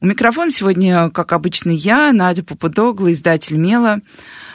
[0.00, 4.00] У микрофона сегодня, как обычно, я, Надя Попудогла, издатель «Мела».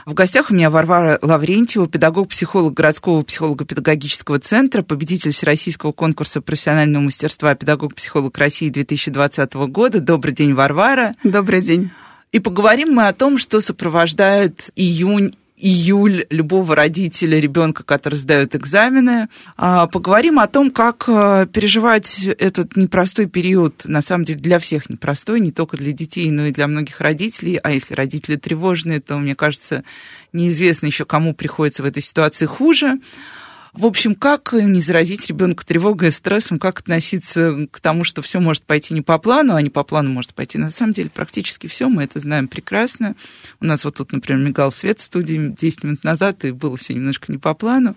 [0.05, 7.53] В гостях у меня Варвара Лаврентьева, педагог-психолог городского психолого-педагогического центра, победитель Всероссийского конкурса профессионального мастерства
[7.55, 9.99] педагог-психолог России 2020 года.
[9.99, 11.11] Добрый день, Варвара.
[11.25, 11.91] Добрый день.
[12.31, 19.29] И поговорим мы о том, что сопровождает июнь июль любого родителя ребенка, который сдает экзамены.
[19.55, 24.89] А, поговорим о том, как а, переживать этот непростой период, на самом деле для всех
[24.89, 27.55] непростой, не только для детей, но и для многих родителей.
[27.63, 29.85] А если родители тревожные, то, мне кажется,
[30.33, 32.99] неизвестно еще, кому приходится в этой ситуации хуже.
[33.73, 38.39] В общем, как не заразить ребенка тревогой и стрессом, как относиться к тому, что все
[38.39, 40.59] может пойти не по плану, а не по плану может пойти.
[40.59, 43.15] На самом деле, практически все, мы это знаем прекрасно.
[43.59, 46.93] У нас вот тут, например, мигал свет в студии 10 минут назад, и было все
[46.93, 47.95] немножко не по плану.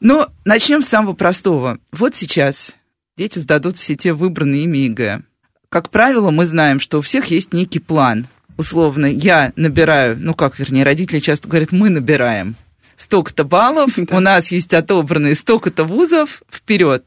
[0.00, 1.78] Но начнем с самого простого.
[1.92, 2.74] Вот сейчас
[3.18, 5.20] дети сдадут все те выбранные ими ЕГЭ.
[5.68, 8.28] Как правило, мы знаем, что у всех есть некий план.
[8.56, 12.56] Условно, я набираю, ну как, вернее, родители часто говорят, мы набираем
[12.98, 17.04] столько-то баллов, у нас есть отобранные столько-то вузов, вперед.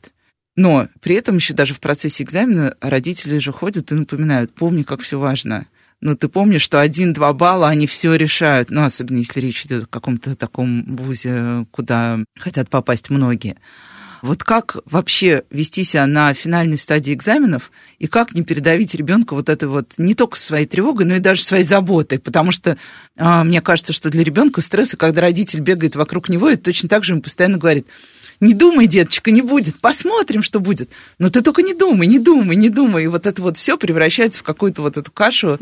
[0.55, 5.01] Но при этом еще даже в процессе экзамена родители же ходят и напоминают, помни, как
[5.01, 5.67] все важно.
[6.01, 8.71] Но ты помнишь, что один-два балла, они все решают.
[8.71, 13.57] Ну, особенно если речь идет о каком-то таком вузе, куда хотят попасть многие.
[14.21, 19.49] Вот как вообще вести себя на финальной стадии экзаменов и как не передавить ребенка вот
[19.49, 22.77] этой вот не только своей тревогой, но и даже своей заботой, потому что
[23.17, 27.03] а, мне кажется, что для ребенка стресс, когда родитель бегает вокруг него, это точно так
[27.03, 27.87] же ему постоянно говорит,
[28.39, 30.89] не думай, деточка, не будет, посмотрим, что будет.
[31.19, 33.03] Но ты только не думай, не думай, не думай.
[33.03, 35.59] И вот это вот все превращается в какую-то вот эту кашу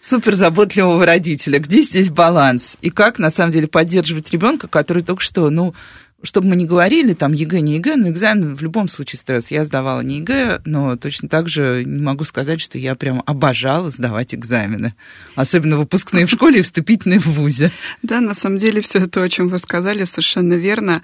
[0.00, 1.58] суперзаботливого родителя.
[1.58, 2.76] Где здесь баланс?
[2.80, 5.74] И как, на самом деле, поддерживать ребенка, который только что, ну,
[6.22, 9.50] чтобы мы не говорили, там, ЕГЭ, не ЕГЭ, но экзамен в любом случае стресс.
[9.50, 13.90] Я сдавала не ЕГЭ, но точно так же не могу сказать, что я прям обожала
[13.90, 14.94] сдавать экзамены.
[15.34, 17.70] Особенно выпускные в школе и вступительные в ВУЗе.
[18.02, 21.02] Да, на самом деле все то, о чем вы сказали, совершенно верно.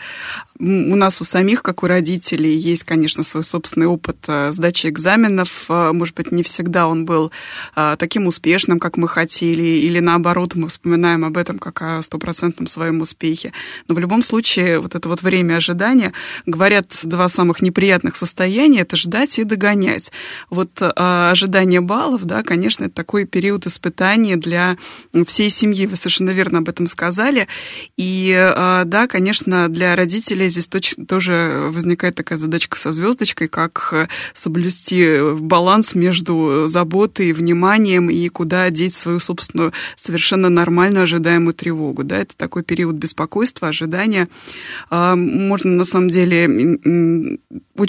[0.59, 5.67] У нас у самих, как у родителей, есть, конечно, свой собственный опыт э, сдачи экзаменов.
[5.69, 7.33] Э, может быть, не всегда он был
[7.75, 12.67] э, таким успешным, как мы хотели, или наоборот, мы вспоминаем об этом как о стопроцентном
[12.67, 13.53] своем успехе.
[13.89, 16.13] Но в любом случае, вот это вот время ожидания,
[16.47, 20.13] говорят, два самых неприятных состояния– это ждать и догонять.
[20.51, 24.77] Вот а, ожидание баллов, да, конечно, это такой период испытания для
[25.27, 25.87] всей семьи.
[25.87, 27.49] Вы совершенно верно об этом сказали.
[27.97, 34.09] И а, да, конечно, для родителей здесь точно, тоже возникает такая задачка со звездочкой, как
[34.35, 42.05] соблюсти баланс между заботой вниманием и куда деть свою собственную совершенно нормальную ожидаемую тревогу.
[42.05, 44.29] Да, это такой период беспокойства, ожидания.
[44.95, 46.45] А, можно на самом деле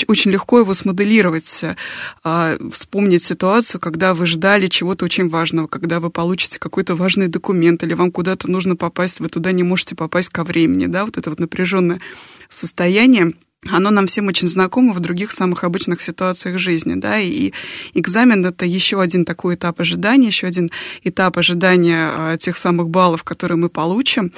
[0.07, 1.61] очень легко его смоделировать,
[2.23, 7.83] а, вспомнить ситуацию, когда вы ждали чего-то очень важного, когда вы получите какой-то важный документ,
[7.83, 11.29] или вам куда-то нужно попасть, вы туда не можете попасть ко времени, да, вот это
[11.29, 11.99] вот напряженное
[12.49, 13.33] состояние
[13.71, 17.53] оно нам всем очень знакомо в других самых обычных ситуациях жизни, да, и
[17.93, 20.71] экзамен— это еще один такой этап ожидания, еще один
[21.03, 24.31] этап ожидания а, тех самых баллов, которые мы получим,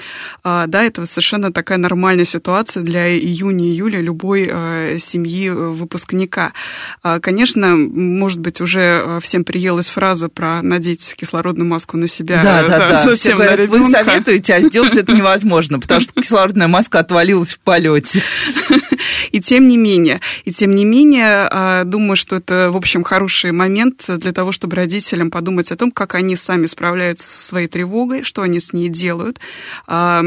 [0.43, 6.53] а, да, это совершенно такая нормальная ситуация для июня-июля любой а, семьи выпускника.
[7.21, 12.41] Конечно, может быть, уже всем приелась фраза про надеть кислородную маску на себя.
[12.41, 13.15] Да, да, да.
[13.15, 18.23] Все говорят, вы советуете, а сделать это невозможно, потому что кислородная маска отвалилась в полете.
[19.31, 23.51] И тем не менее, и тем не менее, а, думаю, что это, в общем, хороший
[23.51, 28.23] момент для того, чтобы родителям подумать о том, как они сами справляются со своей тревогой,
[28.23, 29.39] что они с ней делают,
[29.87, 30.23] а,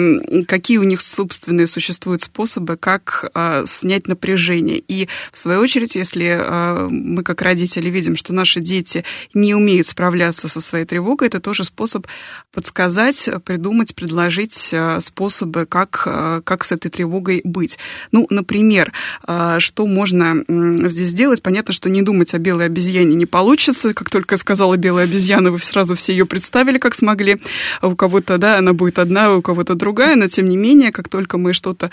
[0.46, 4.78] какие у них собственные существуют способы, как а, снять напряжение.
[4.78, 9.04] И, в свою очередь, если мы, как родители, видим, что наши дети
[9.34, 12.06] не умеют справляться со своей тревогой, это тоже способ
[12.52, 17.78] подсказать, придумать, предложить способы, как, как с этой тревогой быть.
[18.12, 21.42] Ну, например, Например, что можно здесь сделать?
[21.42, 23.92] Понятно, что не думать о белой обезьяне не получится.
[23.92, 27.40] Как только я сказала белая обезьяна, вы сразу все ее представили, как смогли.
[27.82, 31.38] У кого-то, да, она будет одна, у кого-то другая, но тем не менее, как только
[31.38, 31.90] мы что-то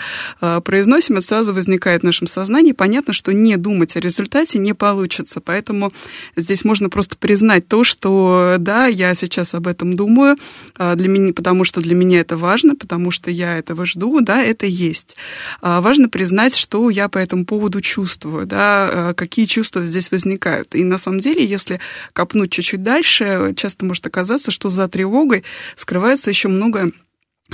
[0.64, 2.72] произносим, это сразу возникает в нашем сознании.
[2.72, 5.40] Понятно, что не думать о результате не получится.
[5.40, 5.92] Поэтому
[6.36, 10.36] здесь можно просто признать то, что да, я сейчас об этом думаю,
[10.78, 14.66] для меня, потому что для меня это важно, потому что я этого жду, да, это
[14.66, 15.16] есть.
[15.60, 20.74] Важно признать, что я по этому поводу чувствую, да, какие чувства здесь возникают.
[20.74, 21.80] И на самом деле, если
[22.12, 25.44] копнуть чуть-чуть дальше, часто может оказаться, что за тревогой
[25.76, 26.92] скрывается еще много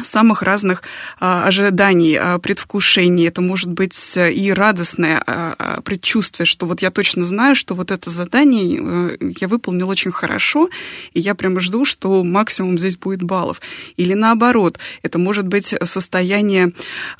[0.03, 0.83] самых разных
[1.21, 3.27] а, ожиданий, а, предвкушений.
[3.27, 7.75] Это может быть э, и радостное а, а, предчувствие, что вот я точно знаю, что
[7.75, 10.71] вот это задание а, я выполнил очень хорошо,
[11.12, 13.61] и я прямо жду, что максимум здесь будет баллов.
[13.97, 16.73] Или наоборот, это может быть состояние,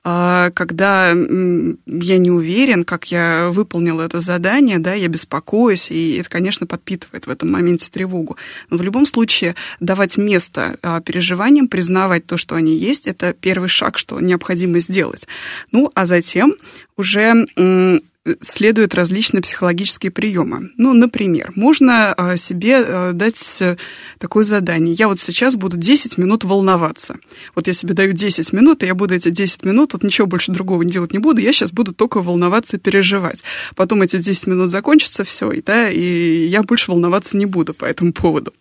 [0.03, 6.31] а, когда я не уверен, как я выполнил это задание, да, я беспокоюсь, и это,
[6.31, 8.37] конечно, подпитывает в этом моменте тревогу.
[8.71, 13.69] Но в любом случае давать место а, переживаниям, признавать то, что они есть, это первый
[13.69, 15.27] шаг, что необходимо сделать.
[15.73, 16.55] Ну, а затем
[16.97, 17.47] уже
[18.41, 20.71] следуют различные психологические приемы.
[20.77, 23.77] Ну, например, можно а, себе а, дать э,
[24.19, 24.95] такое задание.
[24.95, 27.17] Я вот сейчас буду 10 минут волноваться.
[27.57, 30.53] Вот я себе даю 10 минут, и я буду эти 10 минут, вот ничего больше
[30.53, 33.43] другого делать не буду, я сейчас буду только волноваться и переживать.
[33.75, 37.87] Потом эти 10 минут закончатся, все, и, да, и я больше волноваться не буду по
[37.87, 38.53] этому поводу.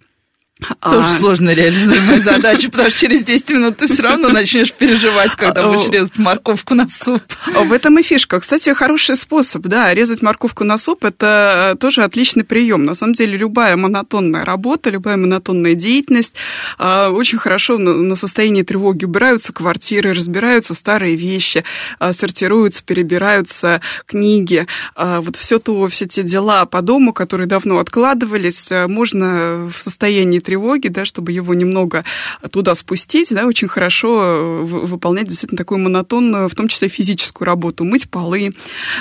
[0.81, 1.17] Тоже а...
[1.17, 5.89] сложно реализуемая задача, потому что через 10 минут ты все равно начнешь переживать, когда будешь
[5.89, 7.21] резать морковку на суп.
[7.47, 8.39] В этом и фишка.
[8.39, 12.83] Кстати, хороший способ, да, резать морковку на суп– это тоже отличный прием.
[12.83, 16.35] На самом деле, любая монотонная работа, любая монотонная деятельность
[16.77, 21.63] а, очень хорошо на состояние тревоги убираются квартиры, разбираются старые вещи,
[21.99, 24.67] а, сортируются, перебираются книги.
[24.95, 30.39] А, вот все то, все те дела по дому, которые давно откладывались, можно в состоянии
[30.39, 30.50] тревоги,
[30.89, 32.03] да, чтобы его немного
[32.51, 37.83] туда спустить, да, очень хорошо э, выполнять действительно такую монотонную, в том числе физическую работу,
[37.83, 38.53] мыть полы,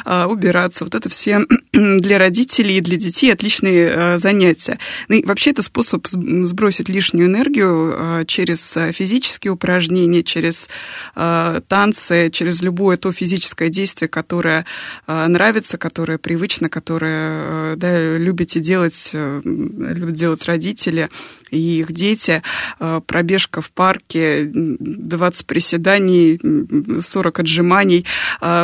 [0.04, 0.84] э, убираться.
[0.84, 1.40] Вот это все
[1.72, 4.78] для родителей и для детей отличные э, занятия.
[5.08, 10.68] Ну, и вообще это способ сбросить лишнюю энергию через физические упражнения, через
[11.14, 14.66] танцы, через любое то физическое действие, которое
[15.06, 21.08] нравится, которое привычно, которое да, любите делать, любят делать родители
[21.50, 22.42] и их дети.
[22.78, 26.40] Э, пробежка в парке, 20 приседаний,
[27.00, 28.06] 40 отжиманий.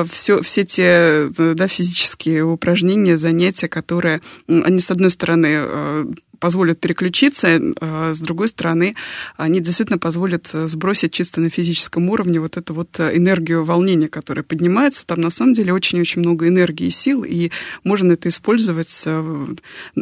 [0.08, 6.04] Все, э, все те да, физические упражнения, занятия, которые, они, с одной стороны, э,
[6.38, 8.94] позволят переключиться, а с другой стороны,
[9.36, 14.08] они действительно позволят э, сбросить чисто на физическом уровне вот эту вот э, энергию волнения,
[14.08, 15.06] которая поднимается.
[15.06, 17.50] Там на самом деле очень-очень много энергии и сил, и
[17.84, 19.46] можно это использовать э,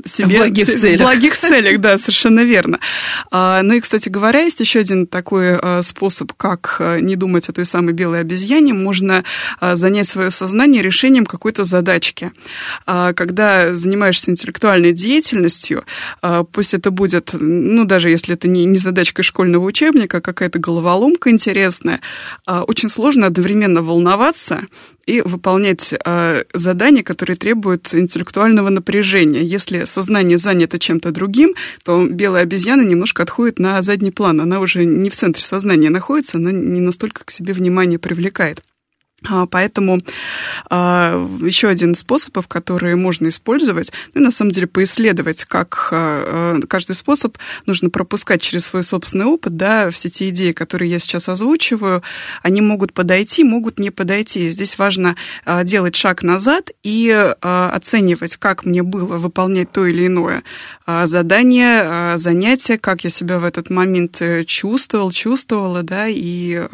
[0.04, 1.00] себе, в благих целях.
[1.00, 2.80] В благих целях, да, совершенно верно.
[3.30, 7.64] А, ну и, кстати говоря, есть еще один такой способ, как не думать о той
[7.64, 8.74] самой белой обезьяне.
[8.74, 9.24] Можно
[9.60, 12.32] занять свое сознание решением какой-то задачки.
[12.86, 15.84] А, когда занимаешься интеллектуальной деятельностью,
[16.52, 21.30] пусть это будет, ну, даже если это не, не задачка школьного учебника, а какая-то головоломка
[21.30, 22.00] интересная,
[22.46, 24.66] а, очень сложно одновременно волноваться
[25.06, 25.92] и выполнять
[26.54, 29.42] задания, которые требуют интеллектуального напряжения.
[29.42, 31.54] Если сознание занято чем-то другим,
[31.84, 34.40] то белая обезьяна немножко отходит на задний план.
[34.40, 38.62] Она уже не в центре сознания находится, она не настолько к себе внимание привлекает.
[39.28, 40.00] А, поэтому
[40.68, 46.94] а, еще один способ, который можно использовать, ну, на самом деле поисследовать, как а, каждый
[46.94, 52.02] способ нужно пропускать через свой собственный опыт, да, все те идеи, которые я сейчас озвучиваю,
[52.42, 54.50] они могут подойти, могут не подойти.
[54.50, 55.16] Здесь важно
[55.64, 57.10] делать шаг назад и
[57.40, 60.42] оценивать, как мне было выполнять то или иное
[60.86, 66.68] задание, занятие, как я себя в этот момент э, чувствовал, чувствовала, да, и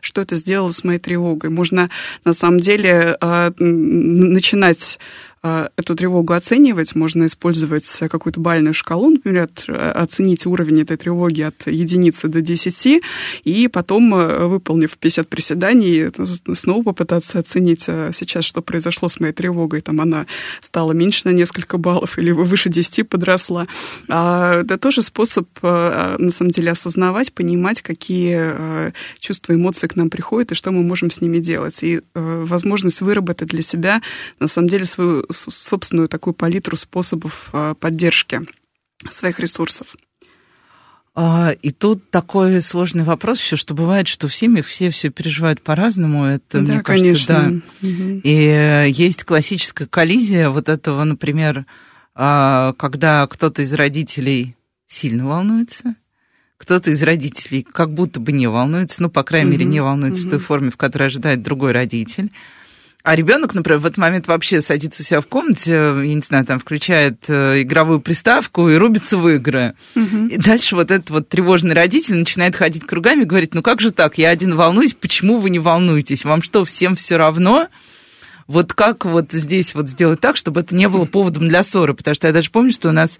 [0.00, 1.50] что это сделало с моей тревогой.
[1.50, 1.90] Можно
[2.24, 9.48] на самом деле а, начинать а, эту тревогу оценивать, можно использовать какую-то бальную шкалу, например,
[9.68, 13.02] оценить уровень этой тревоги от единицы до 10,
[13.44, 16.10] и потом, э, выполнив 50 приседаний,
[16.54, 19.80] снова попытаться оценить а, сейчас, что произошло с моей тревогой.
[19.80, 20.26] Там она
[20.60, 23.66] стала меньше на несколько баллов или выше 10 подросла.
[24.08, 30.10] Это тоже способ, э, на самом деле, осознавать, понимать, какие э, чувства, эмоции к нам
[30.10, 31.82] приходят и что мы можем с ними делать.
[31.82, 34.02] И возможность выработать для себя,
[34.38, 38.40] на самом деле, свою собственную такую палитру способов а, поддержки
[39.08, 39.94] своих ресурсов.
[41.14, 45.60] А, и тут такой сложный вопрос еще, что бывает, что в семьях все все переживают
[45.60, 46.24] по-разному.
[46.24, 47.62] Это, да, мне кажется, конечно.
[47.80, 47.88] да.
[47.88, 48.20] Угу.
[48.22, 51.66] И э, есть классическая коллизия вот этого, например,
[52.14, 54.56] а, когда кто-то из родителей
[54.86, 55.96] сильно волнуется,
[56.58, 59.58] кто-то из родителей как будто бы не волнуется, ну, по крайней угу.
[59.58, 60.28] мере, не волнуется угу.
[60.28, 62.30] в той форме, в которой ожидает другой родитель.
[63.02, 66.44] А ребенок, например, в этот момент вообще садится у себя в комнате, я не знаю,
[66.44, 69.74] там включает э, игровую приставку и рубится в игры.
[69.96, 70.26] Угу.
[70.26, 73.90] И дальше вот этот вот тревожный родитель начинает ходить кругами и говорит, ну как же
[73.90, 76.24] так, я один волнуюсь, почему вы не волнуетесь?
[76.24, 77.68] Вам что, всем все равно?
[78.46, 81.94] Вот как вот здесь вот сделать так, чтобы это не было поводом для ссоры?
[81.94, 83.18] Потому что я даже помню, что у нас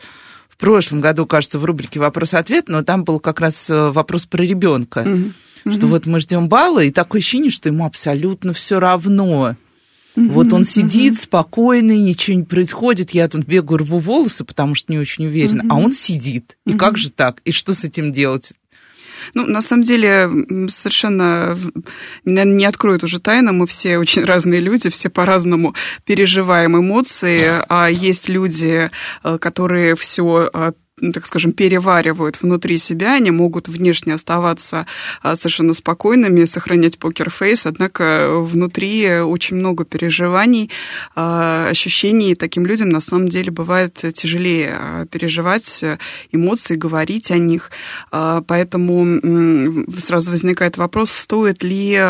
[0.49, 4.43] в прошлом году, кажется, в рубрике «Вопрос-ответ», но там был как раз э, вопрос про
[4.43, 5.07] ребенка.
[5.65, 5.73] Угу.
[5.73, 9.57] Что вот мы ждем балла, и такое ощущение, что ему абсолютно все равно.
[10.17, 11.23] Mm-hmm, вот он сидит mm-hmm.
[11.23, 15.69] спокойный, ничего не происходит, я тут бегаю, рву волосы, потому что не очень уверена, mm-hmm.
[15.71, 16.57] а он сидит.
[16.67, 16.77] И mm-hmm.
[16.77, 17.41] как же так?
[17.45, 18.53] И что с этим делать?
[19.35, 20.29] Ну, на самом деле,
[20.69, 21.57] совершенно,
[22.25, 25.75] наверное, не откроют уже тайну, мы все очень разные люди, все по-разному
[26.05, 28.91] переживаем эмоции, а есть люди,
[29.23, 30.73] э, которые все э,
[31.15, 34.87] так скажем, переваривают внутри себя, они могут внешне оставаться
[35.23, 40.71] а, совершенно спокойными, сохранять покерфейс, однако внутри очень много переживаний,
[41.15, 45.85] а, ощущений, таким людям на самом деле бывает тяжелее а, переживать
[46.33, 47.71] эмоции, говорить о них,
[48.11, 49.21] поэтому
[49.99, 52.01] сразу возникает вопрос, стоит ли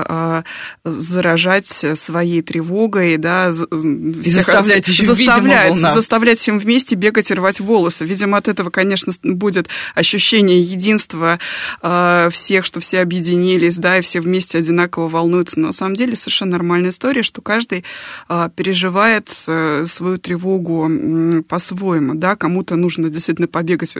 [0.85, 8.04] заражать своей тревогой, да, заставлять, заставлять, заставлять всем вместе бегать и рвать волосы.
[8.04, 11.38] Видимо, от этого, конечно, будет ощущение единства
[11.82, 15.60] э, всех, что все объединились, да, и все вместе одинаково волнуются.
[15.60, 17.84] Но на самом деле совершенно нормальная история, что каждый
[18.30, 23.94] э, переживает э, свою тревогу э, по-своему, да, кому-то нужно действительно побегать,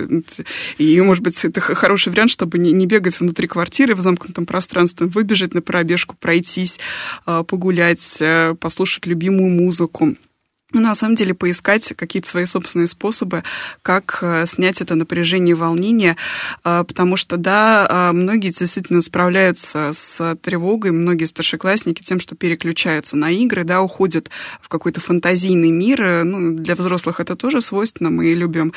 [0.79, 5.09] и, может быть, это хороший вариант, чтобы не, не бегать внутри квартиры в замкнутом пространстве,
[5.09, 6.81] выбежать на пробежку, пройтись,
[7.27, 10.17] э, погулять, э, послушать любимую музыку.
[10.73, 13.43] Ну, на самом деле поискать какие-то свои собственные способы,
[13.83, 16.17] как э, снять это напряжение и волнение,
[16.65, 23.17] э, потому что, да, э, многие действительно справляются с тревогой, многие старшеклассники тем, что переключаются
[23.17, 26.25] на игры, да, уходят в какой-то фантазийный мир.
[26.25, 28.73] Ну, для взрослых это тоже свойственно, мы любим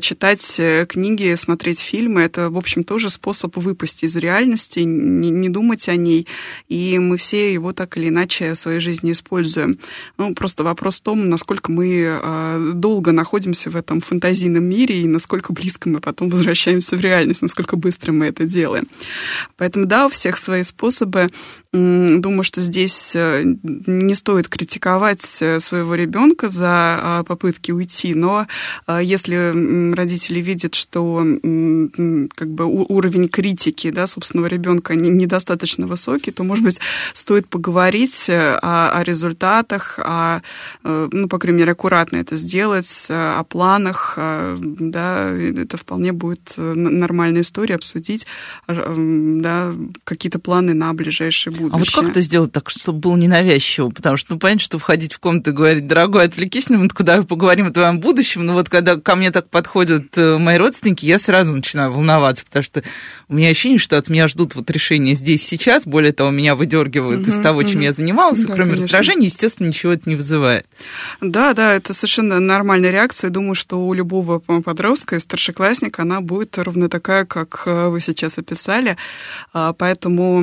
[0.00, 5.96] читать книги, смотреть фильмы, это, в общем, тоже способ выпасть из реальности, не думать о
[5.96, 6.26] ней,
[6.68, 9.78] и мы все его так или иначе в своей жизни используем.
[10.16, 15.06] Ну, просто вопрос в том, насколько мы а, долго находимся в этом фантазийном мире и
[15.06, 18.88] насколько близко мы потом возвращаемся в реальность, насколько быстро мы это делаем.
[19.56, 21.30] Поэтому да, у всех свои способы.
[21.70, 28.46] Думаю, что здесь э, не стоит критиковать э, своего ребенка за а, попытки уйти, но
[28.86, 31.18] а, если родители видят, что
[32.34, 36.80] как бы уровень критики да, собственного ребенка недостаточно высокий, то, может быть,
[37.12, 40.40] стоит поговорить э, о, о результатах, о,
[41.18, 46.54] ну, по крайней мере, аккуратно это сделать, э, о планах, э, да, это вполне будет
[46.56, 48.26] э, нормальная история обсудить,
[48.66, 51.74] да, какие-то планы на ближайшее будущее.
[51.74, 53.90] А вот как это сделать так, чтобы было ненавязчиво?
[53.90, 57.16] Потому что, ну, понятно, что входить в комнату и говорить, дорогой, отвлекись на минуту, куда
[57.16, 61.18] мы поговорим о твоем будущем, но вот когда ко мне так подходят мои родственники, я
[61.18, 62.82] сразу начинаю волноваться, потому что
[63.28, 67.22] у меня ощущение, что от меня ждут вот решения здесь, сейчас, более того, меня выдергивают
[67.22, 67.84] угу, из того, чем угу.
[67.84, 68.86] я занималась, да, кроме конечно.
[68.86, 70.66] раздражения, естественно, ничего это не вызывает.
[71.20, 73.30] Да, да, это совершенно нормальная реакция.
[73.30, 78.38] Думаю, что у любого подростка и старшеклассника она будет ровно такая, как э, вы сейчас
[78.38, 78.96] описали.
[79.52, 80.40] А, поэтому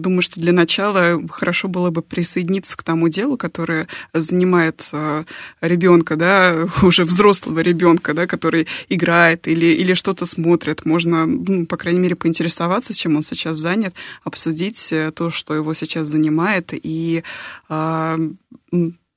[0.00, 5.24] думаю, что для начала хорошо было бы присоединиться к тому делу, которое занимает э,
[5.60, 10.84] ребенка, да, уже взрослого ребенка, да, который играет или, или что-то смотрит.
[10.84, 15.74] Можно, ну, по крайней мере, поинтересоваться, чем он сейчас занят, обсудить э, то, что его
[15.74, 17.22] сейчас занимает, и
[17.68, 18.18] а,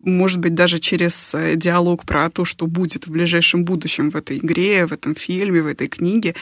[0.04, 4.38] может быть, даже через э, диалог про то, что будет в ближайшем будущем в этой
[4.38, 6.36] игре, в этом фильме, в этой книге,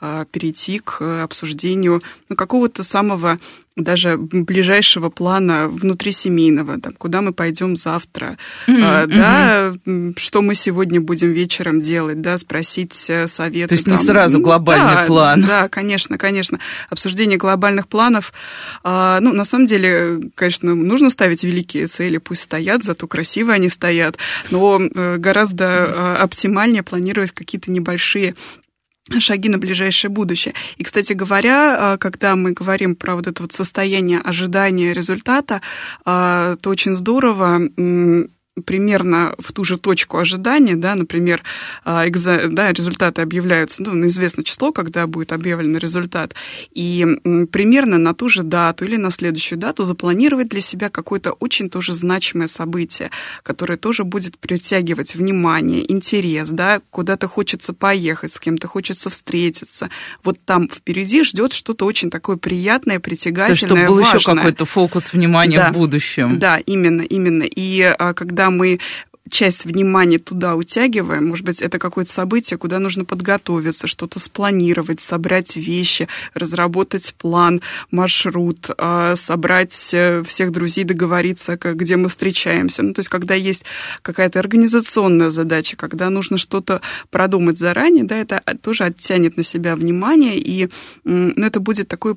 [0.00, 3.38] а, перейти к обсуждению ну, какого-то самого
[3.76, 8.38] даже ближайшего плана внутрисемейного, там, куда мы пойдем завтра,
[8.68, 10.18] mm-hmm, а, да, mm-hmm.
[10.18, 13.70] что мы сегодня будем вечером делать, да, спросить э, совет.
[13.70, 15.42] То есть там, не сразу глобальный да, план.
[15.42, 16.60] Да, конечно, конечно.
[16.88, 18.32] Обсуждение глобальных планов,
[18.84, 23.68] а, ну, на самом деле, конечно, нужно ставить великие цели, пусть стоят, зато красиво они
[23.68, 24.18] стоят,
[24.52, 28.36] но э, гораздо э, оптимальнее планировать какие-то небольшие
[29.18, 30.54] шаги на ближайшее будущее.
[30.76, 35.60] И, кстати говоря, а, когда мы говорим про вот это вот состояние ожидания результата,
[36.04, 37.60] а, то очень здорово
[38.64, 41.42] примерно в ту же точку ожидания, да, например,
[41.84, 46.34] а, экза, да, результаты объявляются, ну, на известное число, когда будет объявлен результат,
[46.72, 47.04] и
[47.50, 51.92] примерно на ту же дату или на следующую дату запланировать для себя какое-то очень тоже
[51.94, 53.10] значимое событие,
[53.42, 59.90] которое тоже будет притягивать внимание, интерес, да, куда-то хочется поехать, с кем-то хочется встретиться.
[60.22, 64.20] Вот там впереди ждет что-то очень такое приятное, притягательное, То есть, чтобы был важное.
[64.20, 66.38] еще какой-то фокус внимания да, в будущем.
[66.38, 67.42] Да, именно, именно.
[67.42, 68.78] И а, когда когда
[69.30, 75.56] часть внимания туда утягиваем, может быть, это какое-то событие, куда нужно подготовиться, что-то спланировать, собрать
[75.56, 82.82] вещи, разработать план, маршрут, а, собрать э, всех друзей, договориться, где мы встречаемся.
[82.82, 83.64] Ну, то есть, когда есть
[84.02, 90.38] какая-то организационная задача, когда нужно что-то продумать заранее, да, это тоже оттянет на себя внимание,
[90.38, 90.68] и
[91.04, 92.16] ну, это будет такое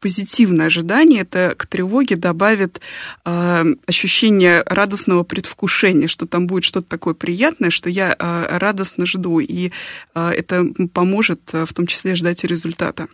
[0.00, 2.80] позитивное ожидание, это к тревоге добавит
[3.26, 9.40] э, ощущение радостного предвкушения, что там будет что-то такое приятное, что я а, радостно жду,
[9.40, 9.72] и
[10.14, 13.08] а, это поможет а, в том числе ждать и результата.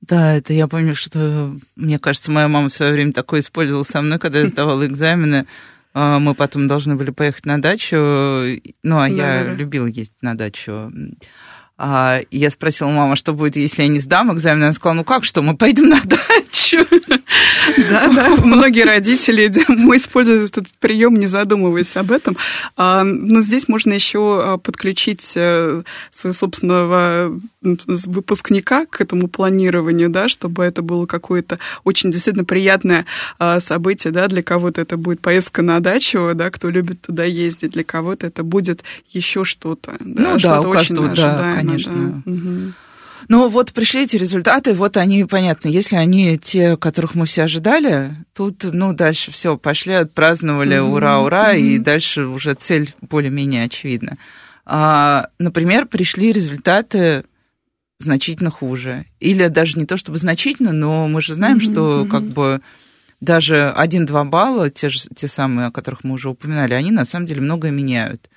[0.00, 4.02] Да, это я помню, что, мне кажется, моя мама в свое время такое использовала со
[4.02, 5.46] мной, когда я сдавала экзамены.
[5.94, 10.90] Мы потом должны были поехать на дачу, ну, а да, я любила ездить на дачу.
[11.84, 14.62] А, я спросила мама, что будет, если я не сдам экзамен.
[14.62, 16.86] Она сказала, ну как что, мы пойдем на дачу.
[17.90, 22.36] Да, да, многие родители мы используют этот прием, не задумываясь об этом.
[22.76, 30.28] А, но здесь можно еще а, подключить э, своего собственного выпускника к этому планированию, да,
[30.28, 33.06] чтобы это было какое-то очень действительно приятное
[33.58, 37.84] событие, да, для кого-то это будет поездка на дачу, да, кто любит туда ездить, для
[37.84, 41.71] кого-то это будет еще что-то, да, ну, что-то да, очень да, конечно.
[41.78, 42.30] Да.
[42.30, 42.72] Угу.
[43.28, 48.16] Ну вот пришли эти результаты, вот они, понятно, если они те, которых мы все ожидали,
[48.34, 50.92] тут, ну, дальше все, пошли, отпраздновали, mm-hmm.
[50.92, 51.60] ура, ура, mm-hmm.
[51.60, 54.18] и дальше уже цель более-менее очевидна.
[54.64, 57.24] А, например, пришли результаты
[57.98, 59.06] значительно хуже.
[59.20, 61.72] Или даже не то чтобы значительно, но мы же знаем, mm-hmm.
[61.72, 62.60] что как бы
[63.20, 67.26] даже 1-2 балла, те, же, те самые, о которых мы уже упоминали, они на самом
[67.26, 68.28] деле многое меняют.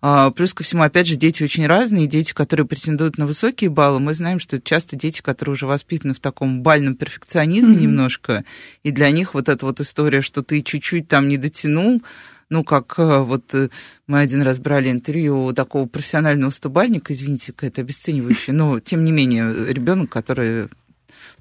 [0.00, 2.06] А, плюс ко всему, опять же, дети очень разные.
[2.06, 6.14] Дети, которые претендуют на высокие баллы, мы знаем, что это часто дети, которые уже воспитаны
[6.14, 7.80] в таком бальном перфекционизме mm-hmm.
[7.80, 8.44] немножко.
[8.84, 12.02] И для них вот эта вот история, что ты чуть-чуть там не дотянул,
[12.50, 13.68] ну, как э, вот э,
[14.06, 19.12] мы один раз брали интервью у такого профессионального стобальника, извините, это обесценивающее, но тем не
[19.12, 20.68] менее ребенок, который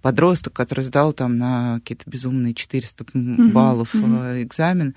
[0.01, 4.43] подросток, который сдал там на какие-то безумные 400 баллов mm-hmm.
[4.43, 4.95] экзамен,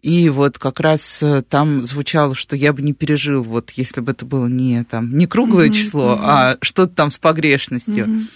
[0.00, 4.12] и вот как раз э, там звучало, что я бы не пережил, вот если бы
[4.12, 6.22] это было не, там, не круглое mm-hmm, число, mm-hmm.
[6.22, 8.06] а что-то там с погрешностью.
[8.06, 8.26] Mm-hmm.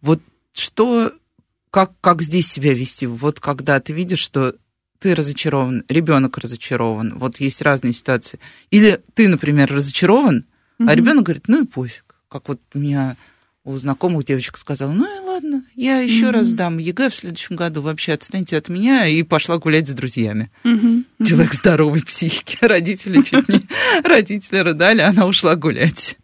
[0.00, 0.22] Вот
[0.54, 1.12] что,
[1.70, 3.06] как, как здесь себя вести?
[3.06, 4.54] Вот когда ты видишь, что
[5.00, 8.40] ты разочарован, ребенок разочарован, вот есть разные ситуации.
[8.70, 10.46] Или ты, например, разочарован,
[10.78, 10.86] mm-hmm.
[10.88, 12.16] а ребенок говорит, ну и пофиг.
[12.28, 13.18] Как вот у меня
[13.64, 16.30] у знакомых девочек сказала, ну и ладно, я еще mm-hmm.
[16.30, 20.50] раз дам ЕГЭ в следующем году, вообще отстаньте от меня, и пошла гулять с друзьями.
[20.64, 21.26] Mm-hmm.
[21.26, 23.62] Человек здоровой психики, родители чуть не,
[24.04, 26.18] родители рыдали, она ушла гулять.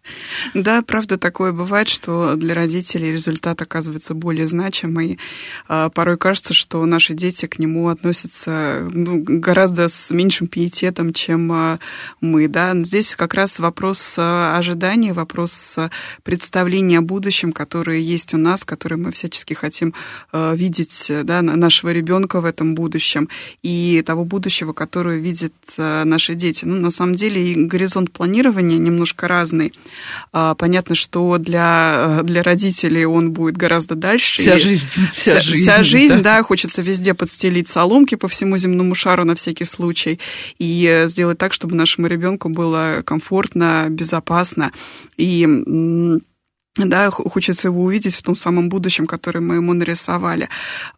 [0.55, 5.19] Да, правда, такое бывает, что для родителей результат оказывается более значимый.
[5.67, 11.51] А, порой кажется, что наши дети к нему относятся ну, гораздо с меньшим пиететом, чем
[11.53, 11.79] а,
[12.21, 12.49] мы.
[12.49, 12.75] Да?
[12.83, 15.79] здесь как раз вопрос а, ожидания, вопрос
[16.23, 19.94] представления о будущем, которое есть у нас, которое мы всячески хотим
[20.33, 23.29] видеть да, нашего ребенка в этом будущем
[23.62, 26.64] и того будущего, которое видят наши дети.
[26.64, 29.72] Ну, на самом деле, и горизонт планирования немножко разный.
[30.33, 34.42] А, понятно, что для, для родителей он будет гораздо дальше.
[34.42, 34.87] Вся жизнь.
[35.12, 36.37] Вся, вся жизнь, вся жизнь да.
[36.37, 40.20] да, хочется везде подстелить соломки по всему земному шару на всякий случай
[40.59, 44.72] и сделать так, чтобы нашему ребенку было комфортно, безопасно.
[45.16, 45.46] И
[46.87, 50.49] да, хочется его увидеть в том самом будущем, которое мы ему нарисовали.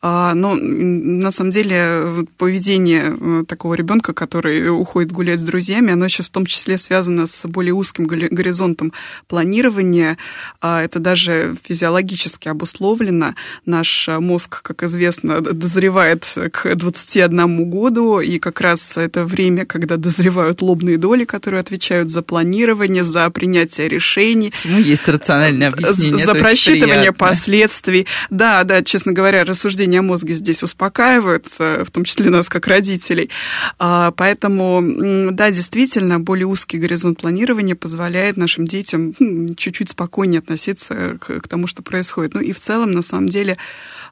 [0.02, 6.04] А, но на самом деле поведение э, такого ребенка, который уходит гулять с друзьями, оно
[6.04, 8.92] еще в том числе связано с более узким горизонтом
[9.28, 10.18] планирования.
[10.60, 13.34] А, это даже физиологически обусловлено.
[13.66, 20.62] Наш мозг, как известно, дозревает к 21 году, и как раз это время, когда дозревают
[20.62, 24.50] лобные доли, которые отвечают за планирование, за принятие решений.
[24.50, 26.24] Всему есть рациональное объяснение.
[26.24, 28.06] За просчитывание последствий.
[28.30, 32.66] Да, да, честно говоря, рассуждения о мозге здесь успокаивают, э, в том числе нас как
[32.66, 33.30] родителей.
[33.78, 39.14] А, поэтому, да, действительно, более узкий горизонт планирования позволяет нашим детям
[39.56, 42.34] чуть-чуть спокойнее относиться к тому, что происходит.
[42.34, 43.56] Ну и в целом, на самом деле,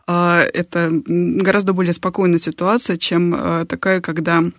[0.06, 4.50] а, это гораздо более спокойная ситуация, чем э, такая, когда а,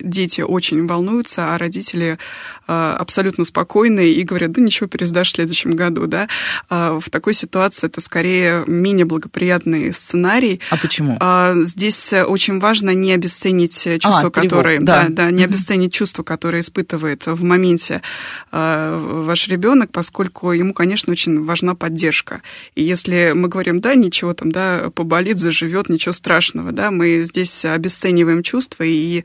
[0.00, 2.18] дети очень волнуются, а родители
[2.66, 6.28] а, абсолютно спокойные и говорят, да ничего, пересдашь в следующем году, да.
[6.70, 10.60] А, в такой ситуации это скорее менее благоприятный сценарий.
[10.70, 11.18] А почему?
[11.66, 15.02] Здесь очень важно не обесценить чувства, а, которые, да.
[15.08, 18.00] Да, да, не обесценить чувства, которые испытывает в моменте
[18.50, 22.40] ваш ребенок, поскольку ему, конечно, очень важна поддержка.
[22.74, 27.64] И если мы говорим, да, ничего там, да, поболит, заживет, ничего страшного, да, мы здесь
[27.66, 29.24] обесцениваем чувства и а,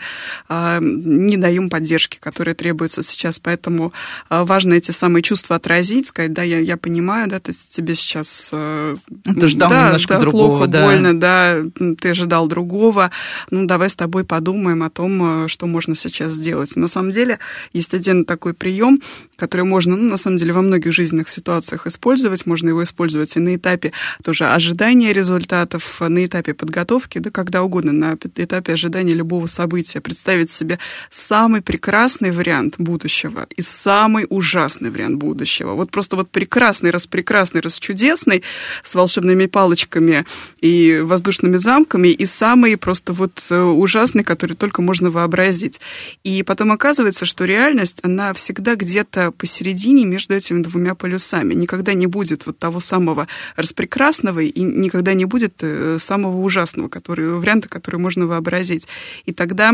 [0.81, 3.39] не даем поддержки, которая требуется сейчас.
[3.39, 3.93] Поэтому
[4.29, 7.95] а, важно эти самые чувства отразить, сказать, да, я, я понимаю, да, то есть тебе
[7.95, 8.49] сейчас...
[8.53, 10.85] Э, ты ждал да, немножко да, другого, плохо, да.
[10.85, 11.57] больно, да,
[11.99, 13.11] ты ожидал другого.
[13.49, 16.75] Ну, давай с тобой подумаем о том, э, что можно сейчас сделать.
[16.75, 17.39] На самом деле
[17.73, 18.99] есть один такой прием,
[19.37, 22.45] который можно, ну, на самом деле, во многих жизненных ситуациях использовать.
[22.45, 27.91] Можно его использовать и на этапе тоже ожидания результатов, на этапе подготовки, да, когда угодно,
[27.91, 35.15] на этапе ожидания любого события представить себе самый прекрасный вариант будущего и самый ужасный вариант
[35.15, 35.73] будущего.
[35.73, 38.43] Вот просто вот прекрасный, распрекрасный, расчудесный,
[38.83, 40.25] с волшебными палочками
[40.61, 45.79] и воздушными замками, и самый просто вот э, ужасный, который только можно вообразить.
[46.23, 51.53] И потом оказывается, что реальность, она всегда где-то посередине между этими двумя полюсами.
[51.53, 57.29] Никогда не будет вот того самого распрекрасного и никогда не будет э, самого ужасного который,
[57.29, 58.87] варианта, который можно вообразить.
[59.25, 59.73] И тогда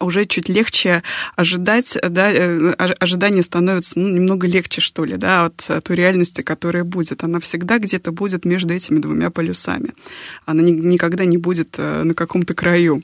[0.00, 1.02] уже чуть легче
[1.36, 6.84] ожидать, да, э, ожидание становится ну, немного легче, что ли, да, от той реальности, которая
[6.84, 7.24] будет.
[7.24, 9.94] Она всегда где-то будет между этими двумя полюсами.
[10.44, 13.02] Она ни, никогда не будет э, на каком-то краю.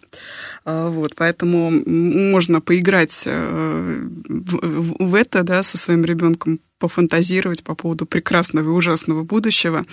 [0.64, 7.74] А, вот, поэтому можно поиграть э, в, в это, да, со своим ребенком, пофантазировать по
[7.74, 9.84] поводу прекрасного и ужасного будущего.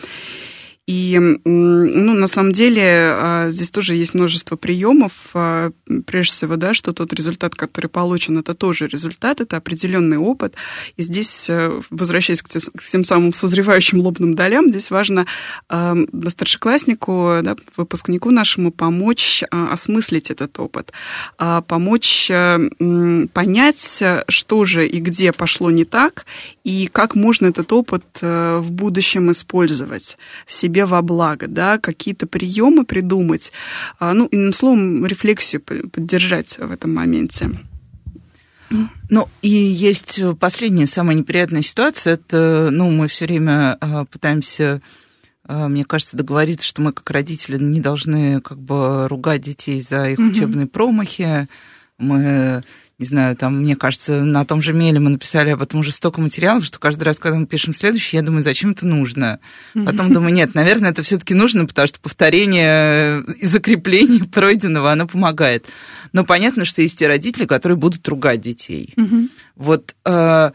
[0.88, 5.14] И, ну, на самом деле, а, здесь тоже есть множество приемов.
[5.34, 5.72] А,
[6.06, 10.54] прежде всего, да, что тот результат, который получен, это тоже результат, это определенный опыт.
[10.96, 15.26] И здесь, э, возвращаясь к тем самым созревающим лобным долям, здесь важно
[15.70, 15.96] а,
[16.28, 20.92] старшекласснику, да, выпускнику нашему помочь осмыслить этот опыт,
[21.38, 26.26] помочь понять, что же и где пошло не так,
[26.66, 32.86] и как можно этот опыт э, в будущем использовать себе во благо, да, какие-то приемы
[32.86, 33.52] придумать,
[34.00, 37.52] а, ну, иным словом, рефлексию поддержать в этом моменте.
[39.12, 42.14] Ну, и есть последняя самая неприятная ситуация.
[42.14, 44.82] Это, ну, мы все время а, пытаемся,
[45.48, 50.10] а, мне кажется, договориться, что мы как родители не должны как бы ругать детей за
[50.10, 50.32] их mm-hmm.
[50.32, 51.48] учебные промахи.
[52.00, 52.64] Мы
[52.98, 56.22] не знаю, там, мне кажется, на том же меле мы написали об этом уже столько
[56.22, 59.40] материалов, что каждый раз, когда мы пишем следующий, я думаю, зачем это нужно?
[59.74, 65.66] Потом думаю, нет, наверное, это все-таки нужно, потому что повторение и закрепление пройденного, оно помогает.
[66.14, 68.94] Но понятно, что есть и родители, которые будут ругать детей.
[69.56, 70.52] Вот э,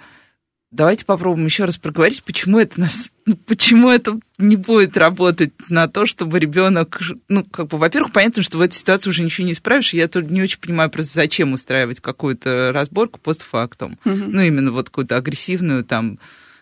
[0.72, 5.88] Давайте попробуем еще раз проговорить, почему это нас, ну, почему это не будет работать на
[5.88, 9.54] то, чтобы ребенок, ну, как бы, во-первых, понятно, что в этой ситуации уже ничего не
[9.54, 14.14] исправишь, я тут не очень понимаю просто, зачем устраивать какую-то разборку постфактум, угу.
[14.14, 16.20] ну, именно вот какую-то агрессивную, там,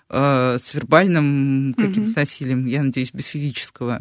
[0.09, 2.13] э, с вербальным каким-то угу.
[2.19, 4.01] насилием, я надеюсь, без физического.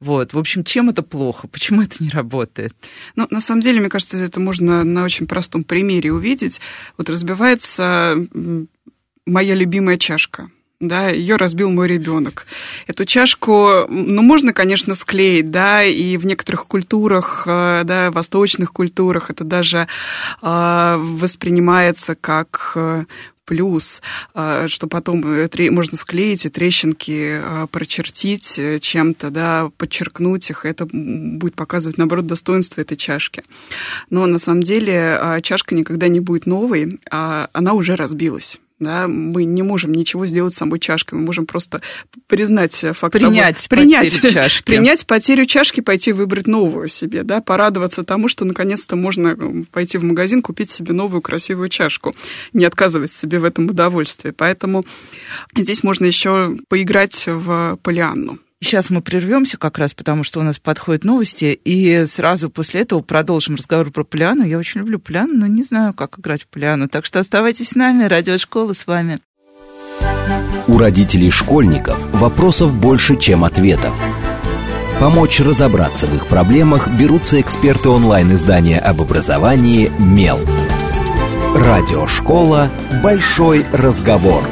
[0.00, 1.48] Вот, в общем, чем это плохо?
[1.48, 2.72] Почему это не работает?
[3.16, 6.60] Ну, на самом деле, мне кажется, это можно на очень простом примере увидеть.
[6.96, 8.14] Вот разбивается
[9.28, 10.50] моя любимая чашка.
[10.80, 12.46] Да, ее разбил мой ребенок.
[12.86, 19.28] Эту чашку, ну, можно, конечно, склеить, да, и в некоторых культурах, э, да, восточных культурах
[19.28, 19.88] это даже
[20.40, 23.06] э, воспринимается как э,
[23.44, 24.02] плюс,
[24.34, 25.24] что потом
[25.70, 27.40] можно склеить и трещинки
[27.72, 33.42] прочертить чем-то, да, подчеркнуть их, это будет показывать, наоборот, достоинство этой чашки.
[34.10, 39.44] Но на самом деле чашка никогда не будет новой, а она уже разбилась да, мы
[39.44, 41.80] не можем ничего сделать с самой чашкой, мы можем просто
[42.26, 44.64] признать факт принять, того, принять потерю чашки.
[44.64, 50.04] принять потерю чашки, пойти выбрать новую себе, да, порадоваться тому, что наконец-то можно пойти в
[50.04, 52.14] магазин, купить себе новую красивую чашку,
[52.52, 54.30] не отказывать себе в этом удовольствии.
[54.30, 54.84] Поэтому
[55.54, 58.38] здесь можно еще поиграть в Полианну.
[58.60, 63.02] Сейчас мы прервемся как раз, потому что у нас подходят новости, и сразу после этого
[63.02, 64.44] продолжим разговор про Поляну.
[64.44, 66.88] Я очень люблю Поляну, но не знаю, как играть в Поляну.
[66.88, 69.18] Так что оставайтесь с нами, радиошкола с вами.
[70.66, 73.94] У родителей школьников вопросов больше, чем ответов.
[75.00, 80.40] Помочь разобраться в их проблемах берутся эксперты онлайн-издания об образовании «Мел».
[81.54, 82.68] Радиошкола
[83.02, 84.42] «Большой разговор».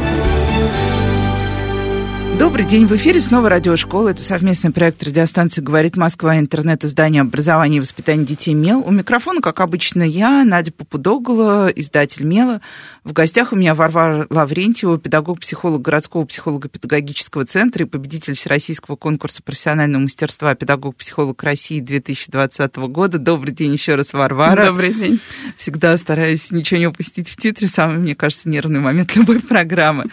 [2.39, 4.11] Добрый день, в эфире снова радиошкола.
[4.11, 8.83] Это совместный проект радиостанции «Говорит Москва», интернет-издание образования и воспитания детей «Мел».
[8.85, 12.61] У микрофона, как обычно, я, Надя Попудогла, издатель «Мела».
[13.05, 20.03] В гостях у меня Варвара Лаврентьева, педагог-психолог городского психолого-педагогического центра и победитель Всероссийского конкурса профессионального
[20.03, 23.17] мастерства «Педагог-психолог России» 2020 года.
[23.17, 24.67] Добрый день еще раз, Варвара.
[24.67, 25.21] Добрый день.
[25.57, 27.67] Всегда стараюсь ничего не упустить в титре.
[27.67, 30.05] Самый, мне кажется, нервный момент любой программы.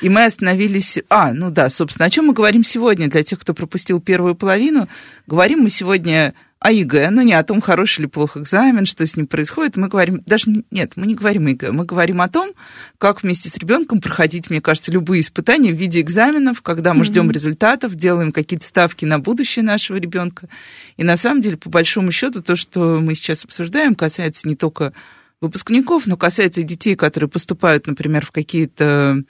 [0.00, 1.00] И мы остановились...
[1.10, 4.88] А, ну да, собственно, о чем мы говорим сегодня для тех, кто пропустил первую половину?
[5.26, 9.14] Говорим мы сегодня о ЕГЭ, но не о том, хороший или плохой экзамен, что с
[9.16, 9.76] ним происходит.
[9.76, 12.52] Мы говорим, даже нет, мы не говорим о ЕГЭ, мы говорим о том,
[12.98, 17.04] как вместе с ребенком проходить, мне кажется, любые испытания в виде экзаменов, когда мы mm-hmm.
[17.04, 20.48] ждем результатов, делаем какие-то ставки на будущее нашего ребенка.
[20.96, 24.94] И на самом деле, по большому счету, то, что мы сейчас обсуждаем, касается не только
[25.42, 29.22] выпускников, но касается и детей, которые поступают, например, в какие-то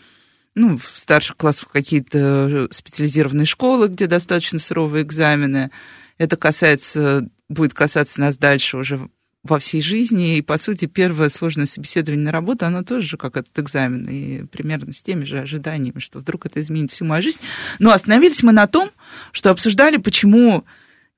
[0.57, 5.71] ну, в старших классах какие-то специализированные школы, где достаточно суровые экзамены.
[6.17, 9.09] Это касается, будет касаться нас дальше уже
[9.43, 10.39] во всей жизни.
[10.39, 14.09] И, по сути, первое сложное собеседование на работу, оно тоже же как этот экзамен.
[14.09, 17.41] И примерно с теми же ожиданиями, что вдруг это изменит всю мою жизнь.
[17.79, 18.91] Но остановились мы на том,
[19.33, 20.65] что обсуждали, почему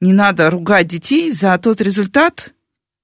[0.01, 2.55] не надо ругать детей за тот результат,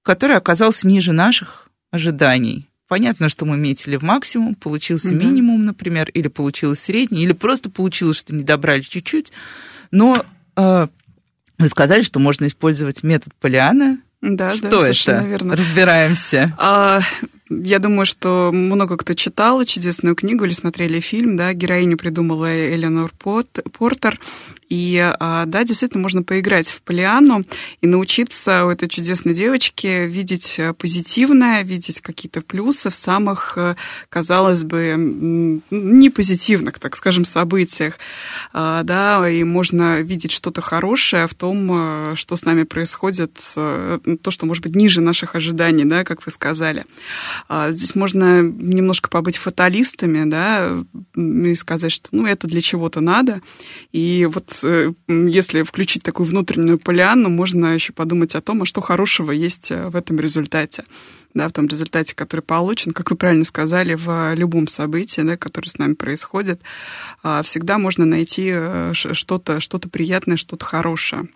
[0.02, 2.68] который оказался ниже наших ожиданий.
[2.86, 5.16] Понятно, что мы метили в максимум, получился угу.
[5.16, 9.33] минимум, например, или получилось средний, или просто получилось, что не добрали чуть-чуть.
[9.90, 10.24] Но
[10.57, 10.87] э,
[11.59, 13.98] вы сказали, что можно использовать метод Полиана.
[14.20, 15.22] Да, что да, это?
[15.24, 15.57] верно.
[15.57, 16.55] Разбираемся.
[16.59, 17.00] А,
[17.62, 23.12] я думаю, что много кто читал чудесную книгу или смотрели фильм, да, героиню придумала Эленор
[23.18, 24.18] Портер,
[24.68, 27.44] и а, да, действительно, можно поиграть в Полиану
[27.80, 33.76] и научиться у этой чудесной девочки видеть э, позитивное, видеть какие-то плюсы в самых, э,
[34.08, 37.98] казалось бы, не позитивных, так скажем, событиях.
[38.52, 44.30] А, да, и можно видеть что-то хорошее в том, э, что с нами происходит, то,
[44.30, 46.84] что, может быть, ниже наших ожиданий, да, как вы сказали.
[47.48, 53.40] А, здесь можно немножко побыть фаталистами, да, и сказать, что, ну, это для чего-то надо.
[53.92, 58.80] И вот Э, если включить такую внутреннюю поляну, можно еще подумать о том, а что
[58.80, 60.85] хорошего есть э, в этом результате.
[61.35, 65.68] Да, в том результате, который получен, как вы правильно сказали, в любом событии, да, которое
[65.68, 66.61] с нами происходит,
[67.24, 71.28] а, всегда можно найти э, что-то что приятное, что-то хорошее.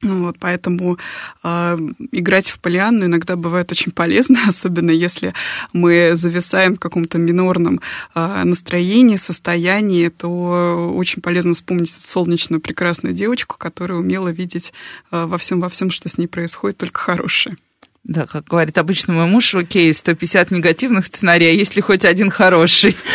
[0.00, 0.96] Ну вот, поэтому
[1.42, 1.78] э,
[2.12, 5.34] играть в полианну иногда бывает очень полезно, особенно если
[5.72, 7.80] мы зависаем в каком-то минорном
[8.14, 14.72] э, настроении, состоянии, то очень полезно вспомнить эту солнечную прекрасную девочку, которая умела видеть
[15.10, 17.56] э, во всем во всем, что с ней происходит, только хорошее.
[18.04, 22.30] Да, как говорит обычно мой муж, окей, 150 негативных сценариев, а есть ли хоть один
[22.30, 22.96] хороший?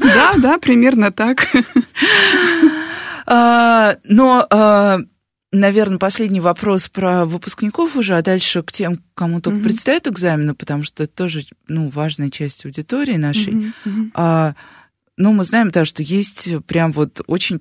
[0.00, 1.46] Да, да, примерно так.
[3.26, 4.46] Но
[5.52, 9.62] наверное, последний вопрос про выпускников уже, а дальше к тем, кому только mm-hmm.
[9.62, 13.52] предстоят экзамены, потому что это тоже ну, важная часть аудитории нашей.
[13.52, 13.72] Mm-hmm.
[13.84, 14.10] Mm-hmm.
[14.14, 14.54] А,
[15.16, 17.60] ну, мы знаем, да, что есть прям вот очень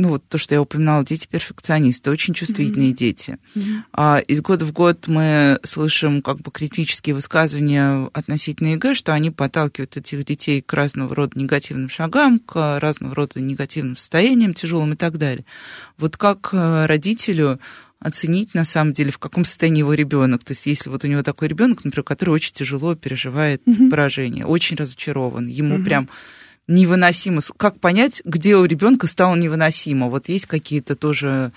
[0.00, 2.94] ну вот то, что я упоминала, дети-перфекционисты, очень чувствительные mm-hmm.
[2.94, 3.38] дети.
[3.54, 3.82] Mm-hmm.
[3.92, 9.30] А из года в год мы слышим как бы критические высказывания относительно ЕГЭ, что они
[9.30, 14.96] подталкивают этих детей к разного рода негативным шагам, к разного рода негативным состояниям, тяжелым и
[14.96, 15.44] так далее.
[15.98, 17.60] Вот как э, родителю
[17.98, 20.42] оценить на самом деле, в каком состоянии его ребенок.
[20.42, 23.90] То есть, если вот у него такой ребенок, например, который очень тяжело переживает mm-hmm.
[23.90, 25.84] поражение, очень разочарован, ему mm-hmm.
[25.84, 26.08] прям
[26.70, 27.40] невыносимо.
[27.56, 30.08] Как понять, где у ребенка стало невыносимо?
[30.08, 31.52] Вот есть какие-то тоже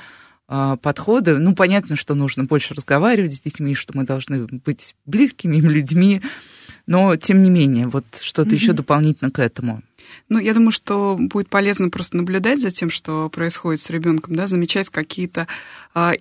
[0.47, 1.37] а, подходы.
[1.37, 6.21] Ну, понятно, что нужно больше разговаривать с детьми, что мы должны быть близкими им людьми,
[6.85, 8.53] но тем не менее, вот что-то mm-hmm.
[8.53, 9.81] еще дополнительно к этому.
[10.29, 14.47] Ну, я думаю, что будет полезно просто наблюдать за тем, что происходит с ребенком, да,
[14.47, 15.47] замечать какие-то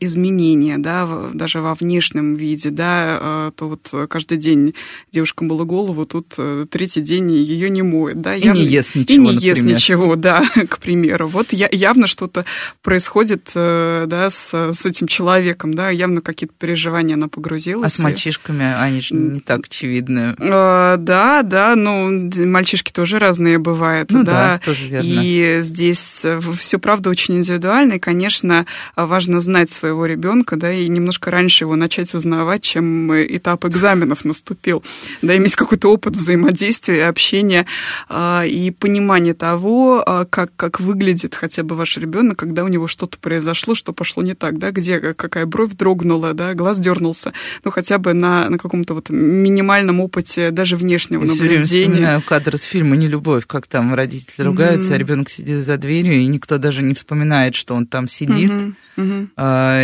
[0.01, 4.75] изменения, да, даже во внешнем виде, да, а, то вот каждый день
[5.11, 8.35] девушка мыла голову, тут а, третий день ее не моет, да.
[8.35, 9.57] И явно, не ест ничего, И не например.
[9.57, 11.29] ест ничего, да, к примеру.
[11.29, 12.45] Вот я, явно что-то
[12.83, 17.95] происходит, э, да, с, с этим человеком, да, явно какие-то переживания она погрузилась.
[17.95, 20.37] А с мальчишками они же не так очевидны.
[20.39, 24.11] А, да, да, ну, мальчишки тоже разные бывают.
[24.11, 25.09] Ну да, да тоже верно.
[25.09, 27.95] И здесь э, все, правда, очень индивидуально.
[27.95, 33.65] И, конечно, важно знать своего ребенка, да, и немножко раньше его начать узнавать, чем этап
[33.65, 34.83] экзаменов наступил.
[35.23, 37.67] Да, иметь какой-то опыт взаимодействия, общения
[38.09, 42.87] а, и понимание того, а, как, как выглядит хотя бы ваш ребенок, когда у него
[42.87, 47.33] что-то произошло, что пошло не так, да, где какая бровь дрогнула, да, глаз дернулся.
[47.65, 51.63] Ну, хотя бы на, на каком-то вот минимальном опыте даже внешнего Я наблюдения.
[51.63, 54.95] Вспоминаю кадр из фильма «Не любовь», как как там родители ругаются, mm-hmm.
[54.95, 58.75] а ребенок сидит за дверью, и никто даже не вспоминает, что он там сидит, mm-hmm.
[58.97, 59.29] Mm-hmm.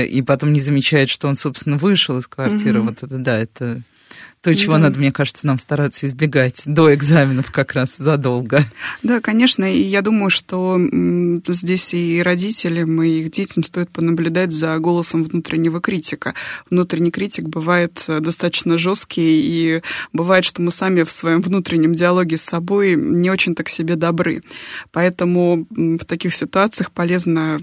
[0.03, 2.81] И потом не замечает, что он, собственно, вышел из квартиры.
[2.81, 2.85] Mm-hmm.
[2.85, 3.83] Вот это да, это
[4.41, 4.79] то, чего да.
[4.79, 8.63] надо, мне кажется, нам стараться избегать до экзаменов как раз задолго.
[9.03, 10.79] Да, конечно, и я думаю, что
[11.49, 16.35] здесь и родителям, и их детям стоит понаблюдать за голосом внутреннего критика.
[16.71, 22.37] Внутренний критик бывает э, достаточно жесткий, и бывает, что мы сами в своем внутреннем диалоге
[22.37, 24.43] с собой не очень так себе добры.
[24.93, 27.61] Поэтому в таких ситуациях полезно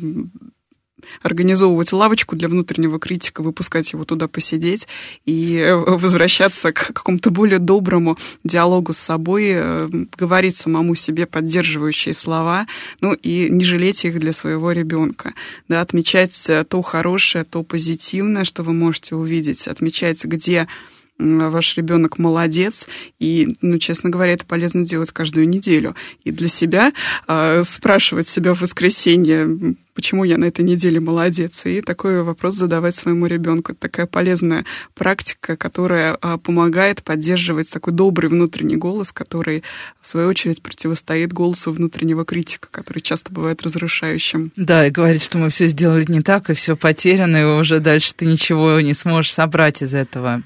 [1.22, 4.88] организовывать лавочку для внутреннего критика, выпускать его туда посидеть
[5.26, 12.14] и э, возвращаться к какому-то более доброму диалогу с собой, э, говорить самому себе поддерживающие
[12.14, 12.68] слова,
[13.02, 15.34] ну и не жалеть их для своего ребенка,
[15.68, 20.68] да, отмечать э, то хорошее, то позитивное, что вы можете увидеть, отмечать, где
[21.18, 22.88] ваш ребенок молодец,
[23.20, 25.96] и, ну, честно говоря, это полезно делать каждую неделю.
[26.24, 26.92] И для себя
[27.28, 32.96] э, спрашивать себя в воскресенье, почему я на этой неделе молодец, и такой вопрос задавать
[32.96, 33.72] своему ребенку.
[33.72, 39.64] Это такая полезная практика, которая э, помогает поддерживать такой добрый внутренний голос, который,
[40.02, 44.52] в свою очередь, противостоит голосу внутреннего критика, который часто бывает разрушающим.
[44.58, 48.14] Да, и говорит, что мы все сделали не так, и все потеряно, и уже дальше
[48.14, 50.44] ты ничего не сможешь собрать из этого.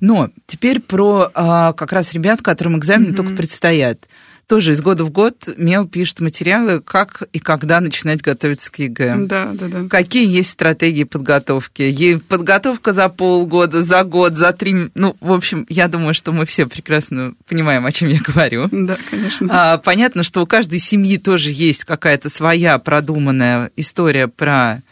[0.00, 3.16] Но теперь про а, как раз ребят, которым экзамены mm-hmm.
[3.16, 4.08] только предстоят.
[4.46, 9.16] Тоже из года в год Мел пишет материалы, как и когда начинать готовиться к ЕГЭ.
[9.20, 9.88] Да, да, да.
[9.88, 11.80] Какие есть стратегии подготовки?
[11.80, 14.90] Ей подготовка за полгода, за год, за три...
[14.94, 18.68] Ну, в общем, я думаю, что мы все прекрасно понимаем, о чем я говорю.
[18.70, 19.48] Да, конечно.
[19.50, 24.82] А, понятно, что у каждой семьи тоже есть какая-то своя продуманная история про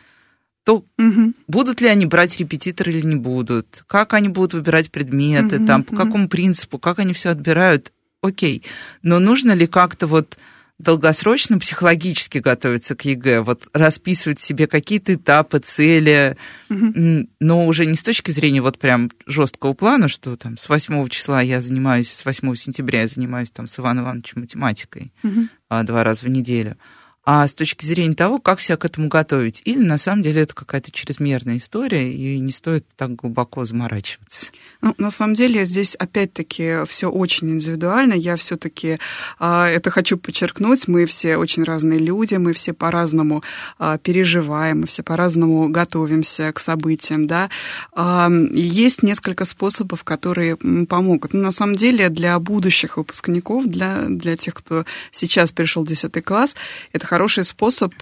[0.65, 1.33] то угу.
[1.49, 5.83] будут ли они брать репетитор или не будут, как они будут выбирать предметы, угу, там,
[5.83, 6.03] по угу.
[6.03, 8.63] какому принципу, как они все отбирают, окей.
[9.03, 10.39] Но нужно ли как-то вот
[10.79, 16.37] долгосрочно психологически готовиться к ЕГЭ, вот расписывать себе какие-то этапы, цели,
[16.69, 17.29] угу.
[17.41, 21.41] но уже не с точки зрения вот прям жесткого плана, что там с 8 числа
[21.41, 25.47] я занимаюсь, с 8 сентября я занимаюсь там с Иваном Ивановичем математикой угу.
[25.85, 26.77] два раза в неделю,
[27.25, 29.63] а с точки зрения того, как себя к этому готовить.
[29.65, 34.47] Или на самом деле это какая-то чрезмерная история, и не стоит так глубоко заморачиваться.
[34.81, 38.15] Ну, на самом деле здесь опять-таки все очень индивидуально.
[38.15, 38.99] Я все-таки
[39.39, 40.89] а, это хочу подчеркнуть.
[40.89, 43.45] Мы все очень разные люди, мы все по-разному
[43.79, 47.27] а, переживаем, мы все по-разному готовимся к событиям.
[47.27, 47.51] Да?
[47.93, 51.35] А, есть несколько способов, которые помогут.
[51.35, 56.25] Но на самом деле для будущих выпускников, для, для тех, кто сейчас пришел в 10
[56.25, 56.57] класс,
[56.93, 57.93] это хороший способ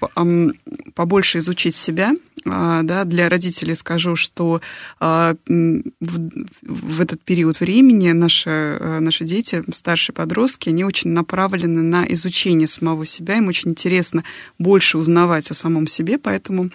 [0.94, 2.14] побольше изучить себя.
[2.46, 4.60] А, да, для родителей скажу, что
[5.00, 12.04] а, в этот период времени наши, э, наши дети, старшие подростки, они очень направлены на
[12.12, 13.36] изучение самого себя.
[13.36, 14.22] Им очень интересно
[14.60, 16.70] больше узнавать о самом себе, поэтому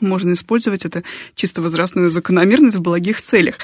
[0.00, 1.02] можно использовать это
[1.34, 3.58] чисто возрастную закономерность в благих целях.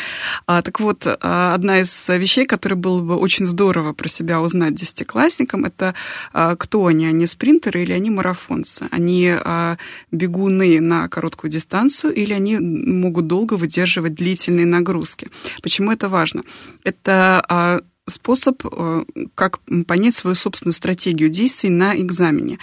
[0.47, 4.75] А, так вот, а, одна из вещей, которая было бы очень здорово про себя узнать
[4.75, 5.95] десятиклассникам, это
[6.33, 8.87] а, кто они, они спринтеры или они марафонцы.
[8.91, 9.77] Они а,
[10.11, 15.29] бегуны на короткую дистанцию или они могут долго выдерживать длительные нагрузки.
[15.63, 16.45] Почему это важно?
[16.85, 22.59] Это а, способ, а, как понять свою собственную стратегию действий на экзамене.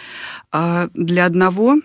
[0.51, 1.77] А, для одного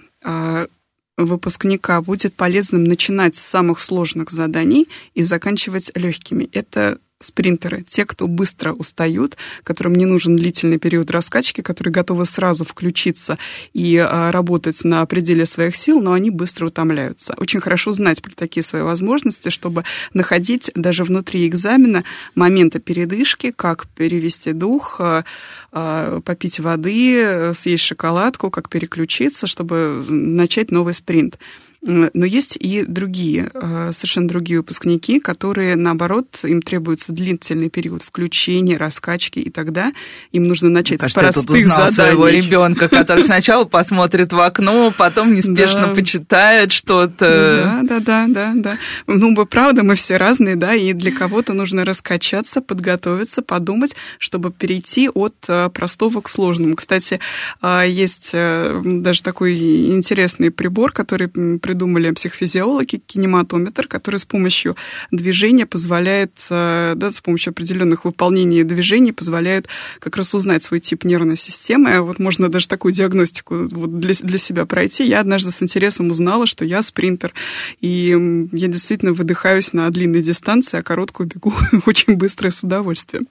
[1.17, 6.49] выпускника будет полезным начинать с самых сложных заданий и заканчивать легкими.
[6.53, 12.65] Это спринтеры, те, кто быстро устают, которым не нужен длительный период раскачки, которые готовы сразу
[12.65, 13.39] включиться
[13.73, 17.35] и а, работать на пределе своих сил, но они быстро утомляются.
[17.39, 22.05] Очень хорошо знать про такие свои возможности, чтобы находить даже внутри экзамена
[22.35, 25.25] моменты передышки, как перевести дух, а,
[25.71, 31.39] а, попить воды, съесть шоколадку, как переключиться, чтобы начать новый спринт.
[31.85, 38.77] Но есть и другие, э, совершенно другие выпускники, которые, наоборот, им требуется длительный период включения,
[38.77, 39.93] раскачки, и тогда
[40.31, 42.11] им нужно начать Кажется, с простых я тут узнал заданий.
[42.11, 45.95] своего ребенка, который сначала посмотрит в окно, потом неспешно да.
[45.95, 47.83] почитает что-то.
[47.83, 48.77] Да, да, да, да, да.
[49.09, 55.09] Ну, правда, мы все разные, да, и для кого-то нужно раскачаться, подготовиться, подумать, чтобы перейти
[55.09, 56.77] от э, простого к сложному.
[56.77, 57.19] Кстати,
[57.61, 61.29] э, есть даже такой интересный прибор, который
[61.73, 64.77] придумали психофизиологи, кинематометр, который с помощью
[65.11, 71.39] движения позволяет, да, с помощью определенных выполнений движений позволяет как раз узнать свой тип нервной
[71.39, 72.03] системы.
[72.03, 75.07] Вот можно даже такую диагностику вот для, для себя пройти.
[75.07, 77.33] Я однажды с интересом узнала, что я спринтер,
[77.81, 81.55] и я действительно выдыхаюсь на длинной дистанции, а короткую бегу
[81.87, 83.27] очень быстро и с удовольствием,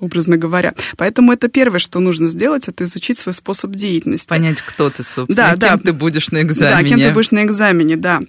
[0.00, 0.74] образно говоря.
[0.96, 4.28] Поэтому это первое, что нужно сделать, это изучить свой способ деятельности.
[4.28, 5.84] Понять, кто ты, собственно, да, кем да.
[5.84, 6.82] ты будешь на экзамене.
[6.82, 8.20] Да, кем ты будешь на экзамене, да.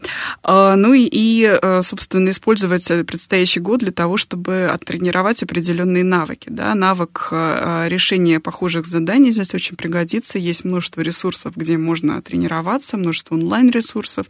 [0.44, 6.50] А, ну и, и, э, собственно, использовать предстоящий год для того, чтобы оттренировать определенные навыки.
[6.50, 6.76] Да?
[6.76, 10.38] Навык э, решения похожих заданий здесь очень пригодится.
[10.38, 14.28] Есть множество ресурсов, где можно тренироваться, множество онлайн-ресурсов,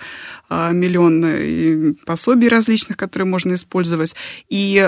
[0.50, 4.16] э, миллион пособий различных, которые можно использовать.
[4.50, 4.88] И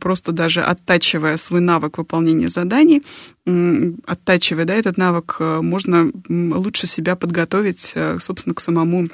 [0.00, 3.02] просто даже оттачивая свой навык выполнения заданий,
[4.06, 9.08] оттачивая да, этот навык, можно лучше себя подготовить, собственно, к самому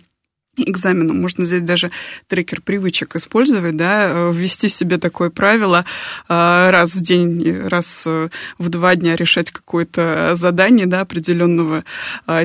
[0.56, 1.14] экзамену.
[1.14, 1.90] Можно здесь даже
[2.28, 5.84] трекер привычек использовать, да, ввести себе такое правило
[6.28, 8.28] а, раз в день, раз э,
[8.58, 11.84] в два дня решать какое-то задание, да, определенного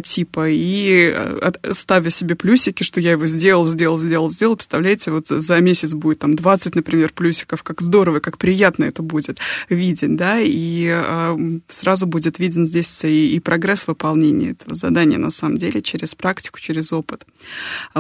[0.04, 5.28] типа, и э, ставя себе плюсики, что я его сделал, сделал, сделал, сделал, представляете, вот
[5.28, 9.40] за месяц будет там 20, например, плюсиков, как здорово, как приятно это будет
[9.70, 15.82] видеть, да, и сразу будет виден здесь и прогресс выполнения этого задания, на самом деле,
[15.82, 17.26] через практику, через опыт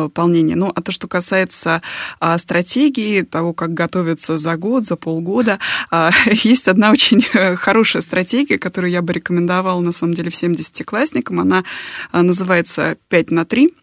[0.03, 0.55] выполнения.
[0.55, 1.81] Ну, а то, что касается
[2.19, 5.59] а, стратегии, того, как готовиться за год, за полгода,
[5.91, 10.55] а, есть одна очень э, хорошая стратегия, которую я бы рекомендовала, на самом деле, всем
[10.55, 11.39] десятиклассникам.
[11.39, 11.63] Она
[12.11, 13.73] а, называется «5 на 3».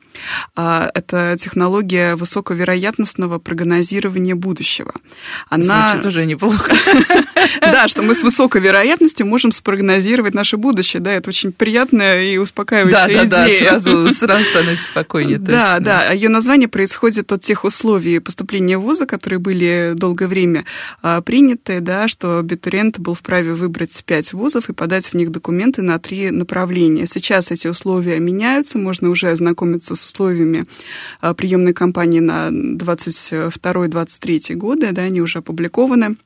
[0.55, 4.95] А, это технология высоковероятностного прогнозирования будущего.
[5.49, 5.93] Она...
[5.93, 6.75] Звучит уже неплохо.
[7.61, 11.01] Да, что мы с высокой вероятностью можем спрогнозировать наше будущее.
[11.01, 13.25] Да, это очень приятная и успокаивающая идея.
[13.25, 15.39] Да, да, сразу, сразу становится спокойнее.
[15.39, 16.11] Да, да.
[16.13, 20.65] Ее название происходит от тех условий поступления в вуза, которые были долгое время
[21.03, 25.83] а, приняты, да, что абитуриент был вправе выбрать пять вузов и подать в них документы
[25.83, 27.07] на три направления.
[27.07, 30.65] Сейчас эти условия меняются, можно уже ознакомиться с условиями
[31.21, 36.17] а, приемной кампании на 22-23 годы, да, они уже опубликованы.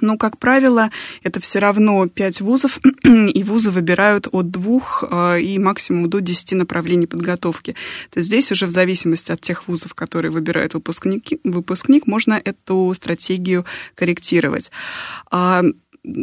[0.00, 0.90] Но, как правило,
[1.22, 6.52] это все равно 5 вузов, и вузы выбирают от двух а, и максимум до 10
[6.52, 7.72] направлений подготовки.
[8.10, 12.92] То есть здесь уже в зависимости от тех вузов, которые выбирают выпускники, выпускник, можно эту
[12.94, 14.70] стратегию корректировать.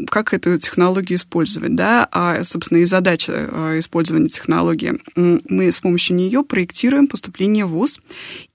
[0.09, 4.99] Как эту технологию использовать, да, а, собственно, и задача а, использования технологии.
[5.15, 7.99] Мы с помощью нее проектируем поступление в ВУЗ,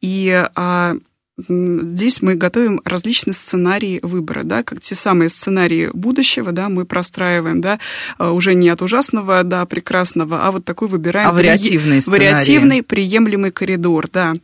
[0.02, 0.96] и а,
[1.36, 7.60] Здесь мы готовим различные сценарии выбора, да, как те самые сценарии будущего, да, мы простраиваем,
[7.60, 7.80] да,
[8.18, 11.28] а, уже не от ужасного до прекрасного, а вот такой выбираем.
[11.28, 12.10] А вариативный при...
[12.10, 14.34] Вариативный, приемлемый коридор, да.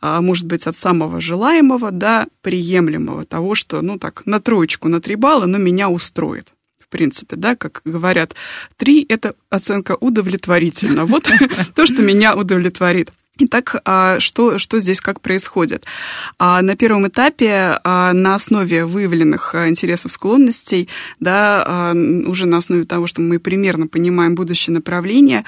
[0.00, 5.02] А, может быть, от самого желаемого до приемлемого, того, что, ну так, на троечку, на
[5.02, 6.48] три балла, но меня устроит
[6.80, 8.34] в принципе, да, как говорят,
[8.78, 11.04] три– это оценка удовлетворительна.
[11.04, 11.28] Вот
[11.74, 13.12] то, что меня удовлетворит.
[13.40, 15.84] Итак, а что, что здесь как происходит?
[16.38, 20.88] А на первом этапе а, на основе выявленных интересов, склонностей,
[21.20, 21.92] да,
[22.26, 25.44] уже на основе того, что мы примерно понимаем будущее направление,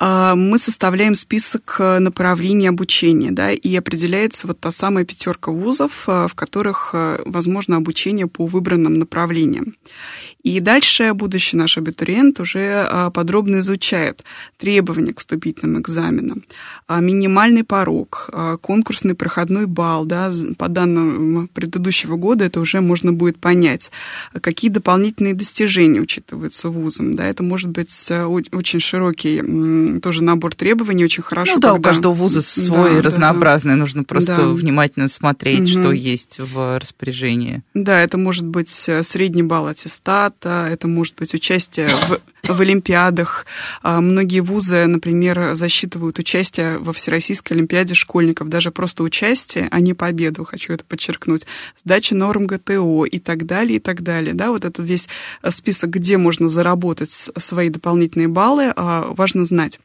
[0.00, 6.94] мы составляем список направлений обучения, да, и определяется вот та самая пятерка вузов, в которых
[7.24, 9.76] возможно обучение по выбранным направлениям.
[10.44, 14.22] И дальше будущий наш абитуриент уже а, подробно изучает
[14.58, 16.44] требования к вступительным экзаменам,
[16.86, 23.10] а, минимальный порог, а, конкурсный проходной балл, да, по данным предыдущего года это уже можно
[23.14, 23.90] будет понять,
[24.38, 27.14] какие дополнительные достижения учитываются вузом.
[27.14, 28.10] Да, это может быть
[28.52, 31.54] очень широкий тоже набор требований, очень хорошо.
[31.54, 31.80] Ну да, когда...
[31.80, 33.78] у каждого вуза свой да, разнообразный, да.
[33.78, 34.48] нужно просто да.
[34.48, 35.80] внимательно смотреть, угу.
[35.80, 37.62] что есть в распоряжении.
[37.72, 42.60] Да, это может быть э, средний балл аттестат, аттестата, это может быть участие в, в
[42.60, 43.46] Олимпиадах.
[43.82, 49.94] А, многие вузы, например, засчитывают участие во Всероссийской Олимпиаде школьников, даже просто участие, а не
[49.94, 51.46] победу, хочу это подчеркнуть,
[51.84, 54.34] сдача норм ГТО и так далее, и так далее.
[54.34, 55.08] Да, вот этот весь
[55.48, 59.80] список, где можно заработать свои дополнительные баллы, а, важно знать.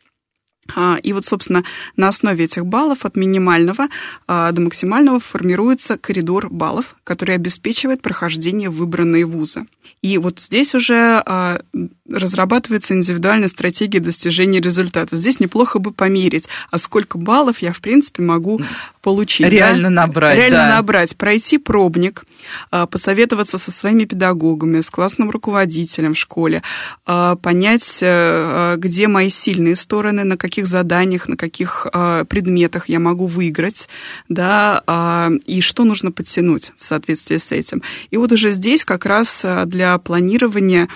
[0.76, 1.63] А, и вот, собственно,
[1.95, 3.88] на основе этих баллов от минимального
[4.28, 9.65] до максимального формируется коридор баллов, который обеспечивает прохождение в выбранные вузы.
[10.01, 11.61] И вот здесь уже а,
[12.09, 15.17] разрабатывается индивидуальная стратегия достижения результата.
[15.17, 18.61] Здесь неплохо бы померить, а сколько баллов я, в принципе, могу
[19.01, 19.47] получить.
[19.47, 20.05] Реально да?
[20.05, 20.38] набрать.
[20.38, 20.76] Реально да.
[20.78, 21.17] набрать.
[21.17, 22.24] Пройти пробник,
[22.72, 26.63] а, посоветоваться со своими педагогами, с классным руководителем в школе,
[27.05, 32.89] а, понять, а, где мои сильные стороны, на каких каких заданиях, на каких э, предметах
[32.89, 33.88] я могу выиграть,
[34.28, 37.82] да, э, и что нужно подтянуть в соответствии с этим.
[38.12, 40.89] И вот уже здесь как раз для планирования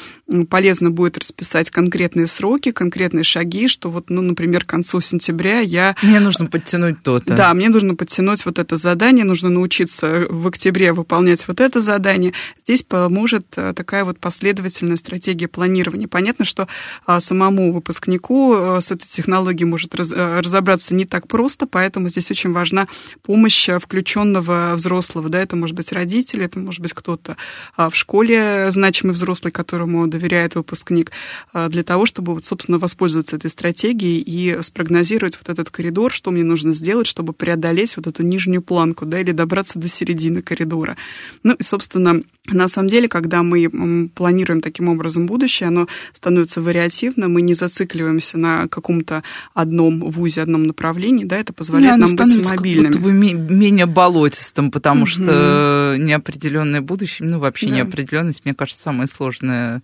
[0.49, 5.95] полезно будет расписать конкретные сроки, конкретные шаги, что вот, ну, например, к концу сентября я...
[6.01, 7.35] Мне нужно подтянуть то-то.
[7.35, 12.33] Да, мне нужно подтянуть вот это задание, нужно научиться в октябре выполнять вот это задание.
[12.63, 16.07] Здесь поможет э, такая вот последовательная стратегия планирования.
[16.07, 16.67] Понятно, что
[17.05, 22.31] а, самому выпускнику э, с этой технологией может э, разобраться не так просто, поэтому здесь
[22.31, 22.87] очень важна
[23.23, 25.27] помощь включенного взрослого.
[25.27, 27.35] Да, это может быть родители, это может быть кто-то
[27.75, 31.11] а, в школе значимый взрослый, которому доверяет выпускник,
[31.51, 36.31] а, для того, чтобы, вот, собственно, воспользоваться этой стратегией и спрогнозировать вот этот коридор, что
[36.31, 40.97] мне нужно сделать, чтобы преодолеть вот эту нижнюю планку, да, или добраться до середины коридора.
[41.41, 47.29] Ну и, собственно, на самом деле, когда мы планируем таким образом будущее, оно становится вариативно,
[47.29, 49.23] мы не зацикливаемся на каком-то
[49.53, 52.91] одном вузе, одном направлении, да, это позволяет нам быть мобильными.
[52.91, 55.07] Как будто бы менее болотистым, потому угу.
[55.07, 57.75] что неопределенное будущее, ну вообще да.
[57.77, 59.81] неопределенность, мне кажется, самое сложное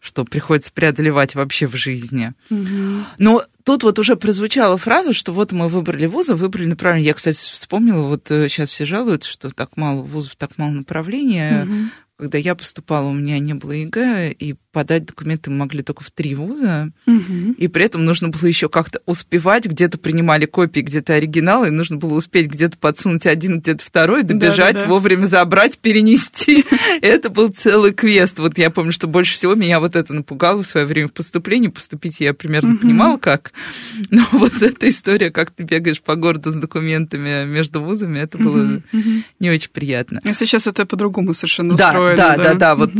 [0.00, 2.32] что приходится преодолевать вообще в жизни.
[2.48, 3.04] Угу.
[3.18, 7.08] Но тут вот уже прозвучала фраза, что вот мы выбрали вузы, выбрали направление.
[7.08, 11.64] Я, кстати, вспомнила, вот сейчас э, все жалуются, что так мало вузов, так мало направления.
[11.64, 11.74] Угу.
[12.16, 16.10] Когда я поступала, у меня не было ЕГЭ, и подать документы мы могли только в
[16.10, 17.54] три вуза, угу.
[17.58, 21.96] и при этом нужно было еще как-то успевать, где-то принимали копии, где-то оригиналы, и нужно
[21.96, 24.90] было успеть где-то подсунуть один, где-то второй, добежать, да, да, да.
[24.90, 26.64] вовремя забрать, перенести.
[27.02, 28.38] Это был целый квест.
[28.38, 31.68] Вот я помню, что больше всего меня вот это напугало в свое время в поступлении.
[31.68, 32.78] Поступить я примерно угу.
[32.78, 33.52] понимала, как.
[34.10, 38.82] Но вот эта история, как ты бегаешь по городу с документами между вузами, это было
[38.92, 39.02] угу.
[39.40, 40.20] не очень приятно.
[40.24, 42.16] А сейчас это по-другому совершенно да, устроено.
[42.16, 42.76] Да, да, да, да.
[42.76, 42.92] Вот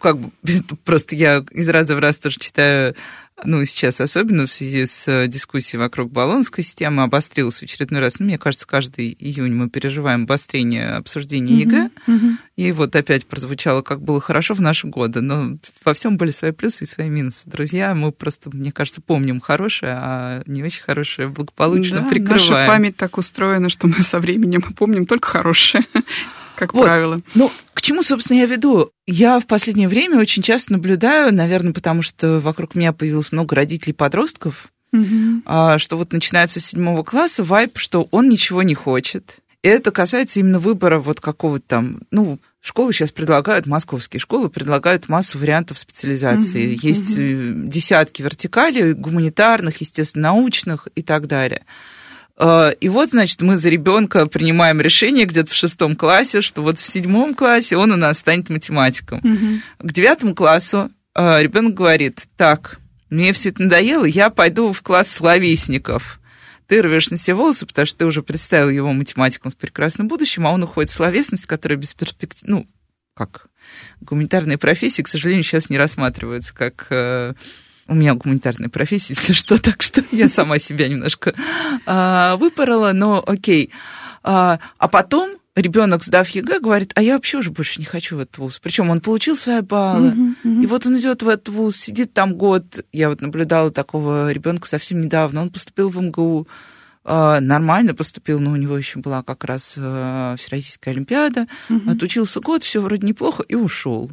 [0.00, 0.30] как бы
[0.84, 2.94] просто я из раза в раз тоже читаю,
[3.44, 8.18] ну, сейчас особенно в связи с э, дискуссией вокруг болонской системы обострилась в очередной раз.
[8.18, 11.90] Ну, мне кажется, каждый июнь мы переживаем обострение обсуждения ЕГЭ.
[12.06, 15.20] Uh-huh, И вот опять прозвучало, как было хорошо в наши годы.
[15.22, 17.48] Но во всем были свои плюсы и свои минусы.
[17.48, 22.50] Друзья, мы просто, мне кажется, помним хорошее, а не очень хорошее благополучно да, прикрываем.
[22.50, 25.84] Наша память так устроена, что мы со временем помним только хорошее
[26.66, 26.86] как вот.
[26.86, 27.20] правило.
[27.34, 28.90] Ну, к чему, собственно, я веду?
[29.06, 34.68] Я в последнее время очень часто наблюдаю, наверное, потому что вокруг меня появилось много родителей-подростков,
[34.92, 35.42] угу.
[35.78, 39.38] что вот начинается с седьмого класса вайп, что он ничего не хочет.
[39.62, 45.08] И это касается именно выбора вот какого-то там, ну, Школы сейчас предлагают, московские школы предлагают
[45.08, 46.76] массу вариантов специализации.
[46.76, 47.68] Угу, Есть угу.
[47.68, 51.62] десятки вертикалей, гуманитарных, естественно, научных и так далее.
[52.36, 56.78] А, и вот, значит, мы за ребенка принимаем решение где-то в шестом классе, что вот
[56.78, 59.18] в седьмом классе он у нас станет математиком.
[59.18, 59.88] Угу.
[59.88, 62.78] К девятому классу а, ребенок говорит, так,
[63.10, 66.18] мне все это надоело, я пойду в класс словесников.
[66.66, 70.46] Ты рвешь на себе волосы, потому что ты уже представил его математиком с прекрасным будущим,
[70.46, 72.48] а он уходит в словесность, которая без перспектив...
[72.48, 72.66] Ну,
[73.14, 73.48] как?
[74.00, 77.34] Гуманитарные профессии, к сожалению, сейчас не рассматриваются как э,
[77.92, 81.34] у меня гуманитарная профессия, если что, так что я сама себя немножко
[81.86, 83.70] а, выпорола, но окей.
[84.24, 88.20] А, а потом ребенок, сдав ЕГЭ, говорит, а я вообще уже больше не хочу в
[88.20, 88.58] этот вуз.
[88.62, 90.62] Причем он получил свои баллы, uh-huh, uh-huh.
[90.62, 92.84] и вот он идет в этот вуз, сидит там год.
[92.92, 95.42] Я вот наблюдала такого ребенка совсем недавно.
[95.42, 96.48] Он поступил в МГУ,
[97.04, 101.46] а, нормально поступил, но у него еще была как раз а, Всероссийская Олимпиада.
[101.68, 101.90] Uh-huh.
[101.90, 104.10] Отучился год, все вроде неплохо, и ушел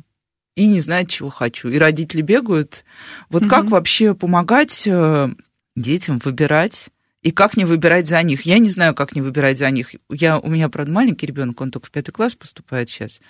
[0.60, 1.70] и не знает, чего хочу.
[1.70, 2.84] И родители бегают.
[3.30, 3.50] Вот угу.
[3.50, 5.30] как вообще помогать э,
[5.78, 6.90] детям выбирать
[7.22, 8.42] и как не выбирать за них?
[8.42, 9.96] Я не знаю, как не выбирать за них.
[10.10, 13.22] Я, у меня, правда, маленький ребенок, он только в пятый класс поступает сейчас.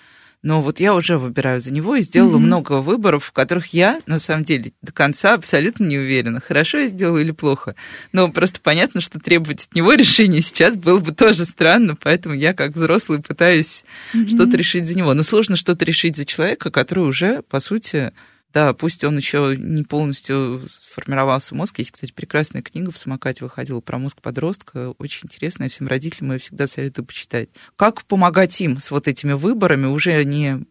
[0.42, 2.40] Но вот я уже выбираю за него и сделала mm-hmm.
[2.40, 6.88] много выборов, в которых я, на самом деле, до конца абсолютно не уверена, хорошо я
[6.88, 7.74] сделала или плохо.
[8.12, 12.54] Но просто понятно, что требовать от него решения сейчас было бы тоже странно, поэтому я,
[12.54, 13.84] как взрослый, пытаюсь
[14.14, 14.28] mm-hmm.
[14.28, 15.12] что-то решить за него.
[15.12, 18.12] Но сложно что-то решить за человека, который уже, по сути,
[18.52, 21.78] да, пусть он еще не полностью сформировался мозг.
[21.78, 24.94] Есть, кстати, прекрасная книга в самокате выходила про мозг подростка.
[24.98, 25.68] Очень интересная.
[25.68, 27.48] Всем родителям я всегда советую почитать.
[27.76, 30.64] Как помогать им с вот этими выборами уже не,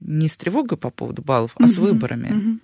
[0.00, 2.60] не с тревогой по поводу баллов, а с выборами?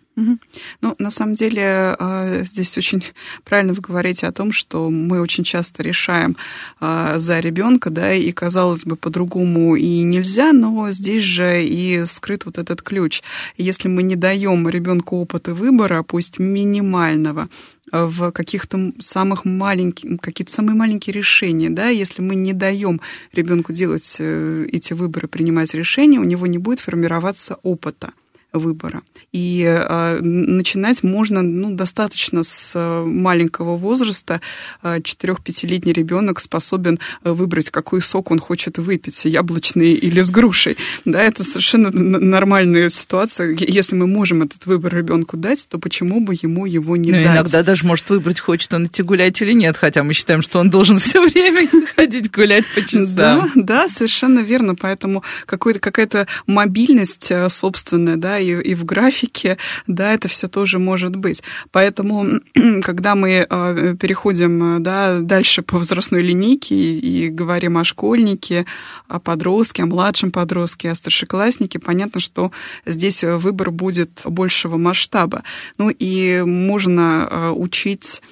[0.80, 3.04] Ну, на самом деле, а, здесь очень
[3.44, 6.36] правильно вы говорите о том, что мы очень часто решаем
[6.80, 12.46] а, за ребенка, да, и казалось бы, по-другому и нельзя, но здесь же и скрыт
[12.46, 13.22] вот этот ключ.
[13.56, 17.48] Если мы не даем ребенку опыта выбора, пусть минимального,
[17.90, 23.00] в каких-то самых маленьких, какие-то самые маленькие решения, да, если мы не даем
[23.32, 28.12] ребенку делать э, эти выборы, принимать решения, у него не будет формироваться опыта
[28.52, 29.02] выбора.
[29.32, 34.40] И э, начинать можно ну, достаточно с э, маленького возраста.
[34.82, 40.78] 4-5-летний ребенок способен выбрать, какой сок он хочет выпить, яблочный или с грушей.
[41.04, 43.54] Да, это совершенно нормальная ситуация.
[43.58, 47.36] Если мы можем этот выбор ребенку дать, то почему бы ему его не ну, дать?
[47.36, 50.70] Иногда даже может выбрать, хочет он идти гулять или нет, хотя мы считаем, что он
[50.70, 53.06] должен все время ходить гулять по часам.
[53.14, 54.74] Да, да, совершенно верно.
[54.74, 61.42] Поэтому какая-то мобильность собственная, да, и, и в графике, да, это все тоже может быть.
[61.70, 62.40] Поэтому,
[62.82, 68.66] когда мы э, переходим да, дальше по возрастной линейке и, и говорим о школьнике,
[69.06, 72.52] о подростке, о младшем подростке, о старшекласснике, понятно, что
[72.86, 75.42] здесь выбор будет большего масштаба.
[75.78, 78.22] Ну и можно э, учить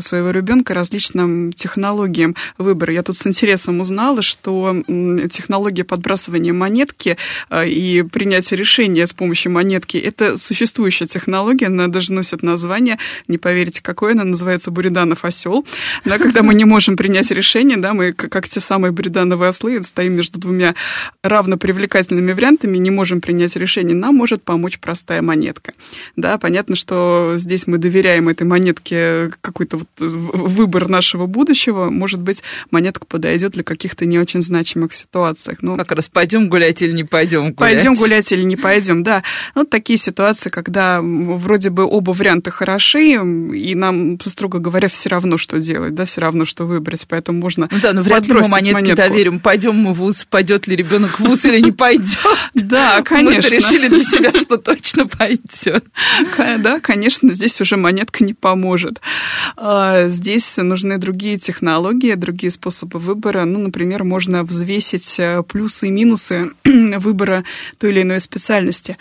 [0.00, 2.92] своего ребенка различным технологиям выбора.
[2.92, 7.16] Я тут с интересом узнала, что технология подбрасывания монетки
[7.48, 13.38] а, и принятия решения с помощью монетки– это существующая технология, она даже носит название, не
[13.38, 15.66] поверите, какое, она называется Буриданов осел.
[16.04, 20.14] Да, когда мы не можем принять решение, да, мы как те самые Буридановые ослы стоим
[20.14, 20.74] между двумя
[21.22, 25.72] равнопривлекательными вариантами, не можем принять решение, нам может помочь простая монетка.
[26.16, 30.10] Да, понятно, что здесь мы доверяем этой монетке какой-то какой-то вот
[30.50, 35.58] выбор нашего будущего, может быть, монетка подойдет для каких-то не очень значимых ситуациях.
[35.62, 37.56] Ну, как раз пойдем гулять или не пойдем гулять.
[37.56, 39.22] Пойдем гулять или не пойдем, да.
[39.54, 45.36] Ну, такие ситуации, когда вроде бы оба варианта хороши, и нам, строго говоря, все равно,
[45.36, 47.06] что делать, да, все равно, что выбрать.
[47.08, 48.96] Поэтому можно ну, Да, но вряд ли мы монетки монетку.
[48.96, 49.40] доверим.
[49.40, 52.18] Пойдем мы в ВУЗ, пойдет ли ребенок в ВУЗ или не пойдет.
[52.54, 53.50] Да, конечно.
[53.50, 55.84] Мы решили для себя, что точно пойдет.
[56.58, 59.00] Да, конечно, здесь уже монетка не поможет.
[59.56, 63.44] А, здесь нужны другие технологии, другие способы выбора.
[63.44, 67.44] Ну, например, можно взвесить э, плюсы и минусы выбора
[67.78, 68.98] той или иной специальности.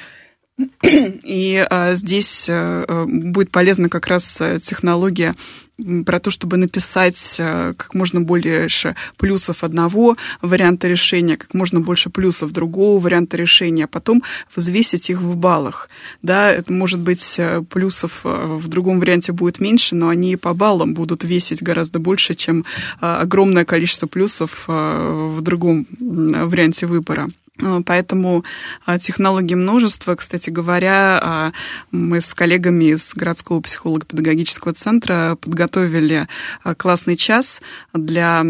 [0.84, 5.36] И а, здесь а, будет полезна как раз технология
[6.06, 12.10] про то, чтобы написать э, как можно больше плюсов одного варианта решения, как можно больше
[12.10, 14.24] плюсов другого варианта решения, а потом
[14.56, 15.90] взвесить их в баллах.
[16.22, 20.54] Да, это может быть э, плюсов э, в другом варианте будет меньше, но они по
[20.54, 22.66] баллам будут весить гораздо больше, чем
[23.00, 27.30] огромное количество плюсов в другом варианте выбора.
[27.62, 28.44] Э, поэтому
[28.86, 30.16] а, технологий множество.
[30.16, 31.52] Кстати говоря, а,
[31.92, 36.28] мы с коллегами из городского психолого-педагогического центра подготовили
[36.64, 37.62] а, классный час
[37.94, 38.44] для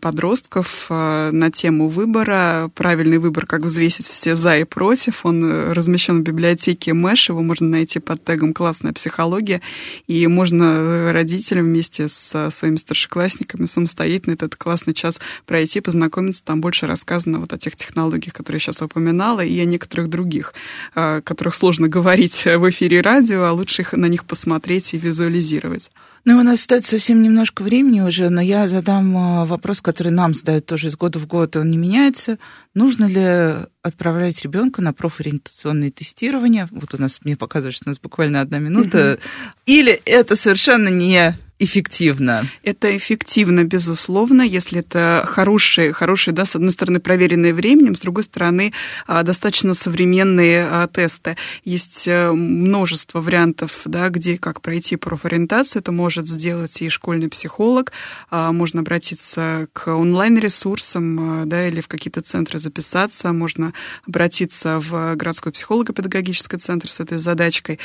[0.00, 2.70] подростков на тему выбора.
[2.74, 5.24] Правильный выбор, как взвесить все за и против.
[5.24, 7.28] Он э, размещен в библиотеке Мэш.
[7.28, 9.60] Его можно найти под тегом «Классная психология».
[10.06, 16.44] И можно э, родителям вместе с своими старшеклассниками самостоятельно этот классный час пройти, познакомиться.
[16.44, 20.52] Там больше рассказано вот о тех технологиях, которые которые сейчас упоминала, и о некоторых других,
[20.94, 25.90] о которых сложно говорить в эфире радио, а лучше их, на них посмотреть и визуализировать.
[26.24, 30.34] Ну, у нас остается совсем немножко времени уже, но я задам а, вопрос, который нам
[30.34, 32.38] задают тоже из года в год, он не меняется.
[32.74, 36.68] Нужно ли отправлять ребенка на профориентационные тестирования?
[36.70, 39.18] Вот у нас, мне показывает, что у нас буквально одна минута.
[39.64, 42.48] Или это совершенно не эффективно?
[42.62, 48.24] Это эффективно, безусловно, если это хорошие, хорошие, да, с одной стороны, проверенные временем, с другой
[48.24, 48.72] стороны,
[49.06, 51.36] а, достаточно современные а, тесты.
[51.64, 55.80] Есть э, множество вариантов, да, где как пройти профориентацию.
[55.80, 57.92] Это может сделать и школьный психолог.
[58.30, 63.32] А, можно обратиться к онлайн-ресурсам, да, или в какие-то центры записаться.
[63.32, 63.72] Можно
[64.06, 67.78] обратиться в городской психолого-педагогический центр с этой задачкой.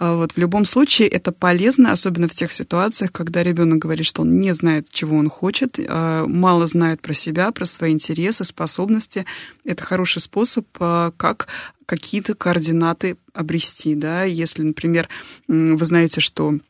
[0.00, 4.38] Вот в любом случае это полезно, особенно в тех ситуациях, когда ребенок говорит, что он
[4.38, 9.26] не знает, чего он хочет, а, мало знает про себя, про свои интересы, способности.
[9.64, 11.48] Это хороший способ, а, как
[11.84, 13.96] какие-то координаты обрести.
[13.96, 14.22] Да?
[14.22, 15.08] Если, например,
[15.48, 16.60] вы знаете, что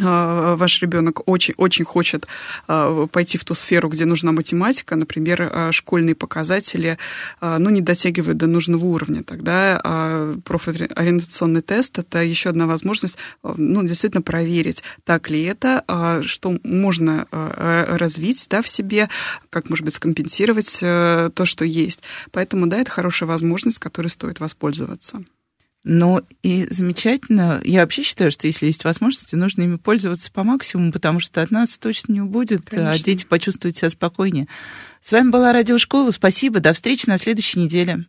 [0.00, 2.26] ваш ребенок очень, очень хочет
[2.68, 6.98] а, пойти в ту сферу, где нужна математика, например, а, школьные показатели,
[7.40, 14.22] ну, не дотягивают до нужного уровня, тогда профориентационный тест– это еще одна возможность, ну, действительно
[14.22, 19.08] проверить, так ли это, что можно развить, да, в себе,
[19.50, 22.02] как, может быть, скомпенсировать то, что есть.
[22.32, 25.24] Поэтому, да, это хорошая возможность, которой стоит воспользоваться.
[25.88, 27.60] Ну и замечательно.
[27.62, 31.52] Я вообще считаю, что если есть возможности, нужно ими пользоваться по максимуму, потому что от
[31.52, 32.90] нас точно не убудет, Конечно.
[32.90, 34.48] а дети почувствуют себя спокойнее.
[35.00, 36.10] С вами была Радиошкола.
[36.10, 36.58] Спасибо.
[36.58, 38.04] До встречи на следующей неделе.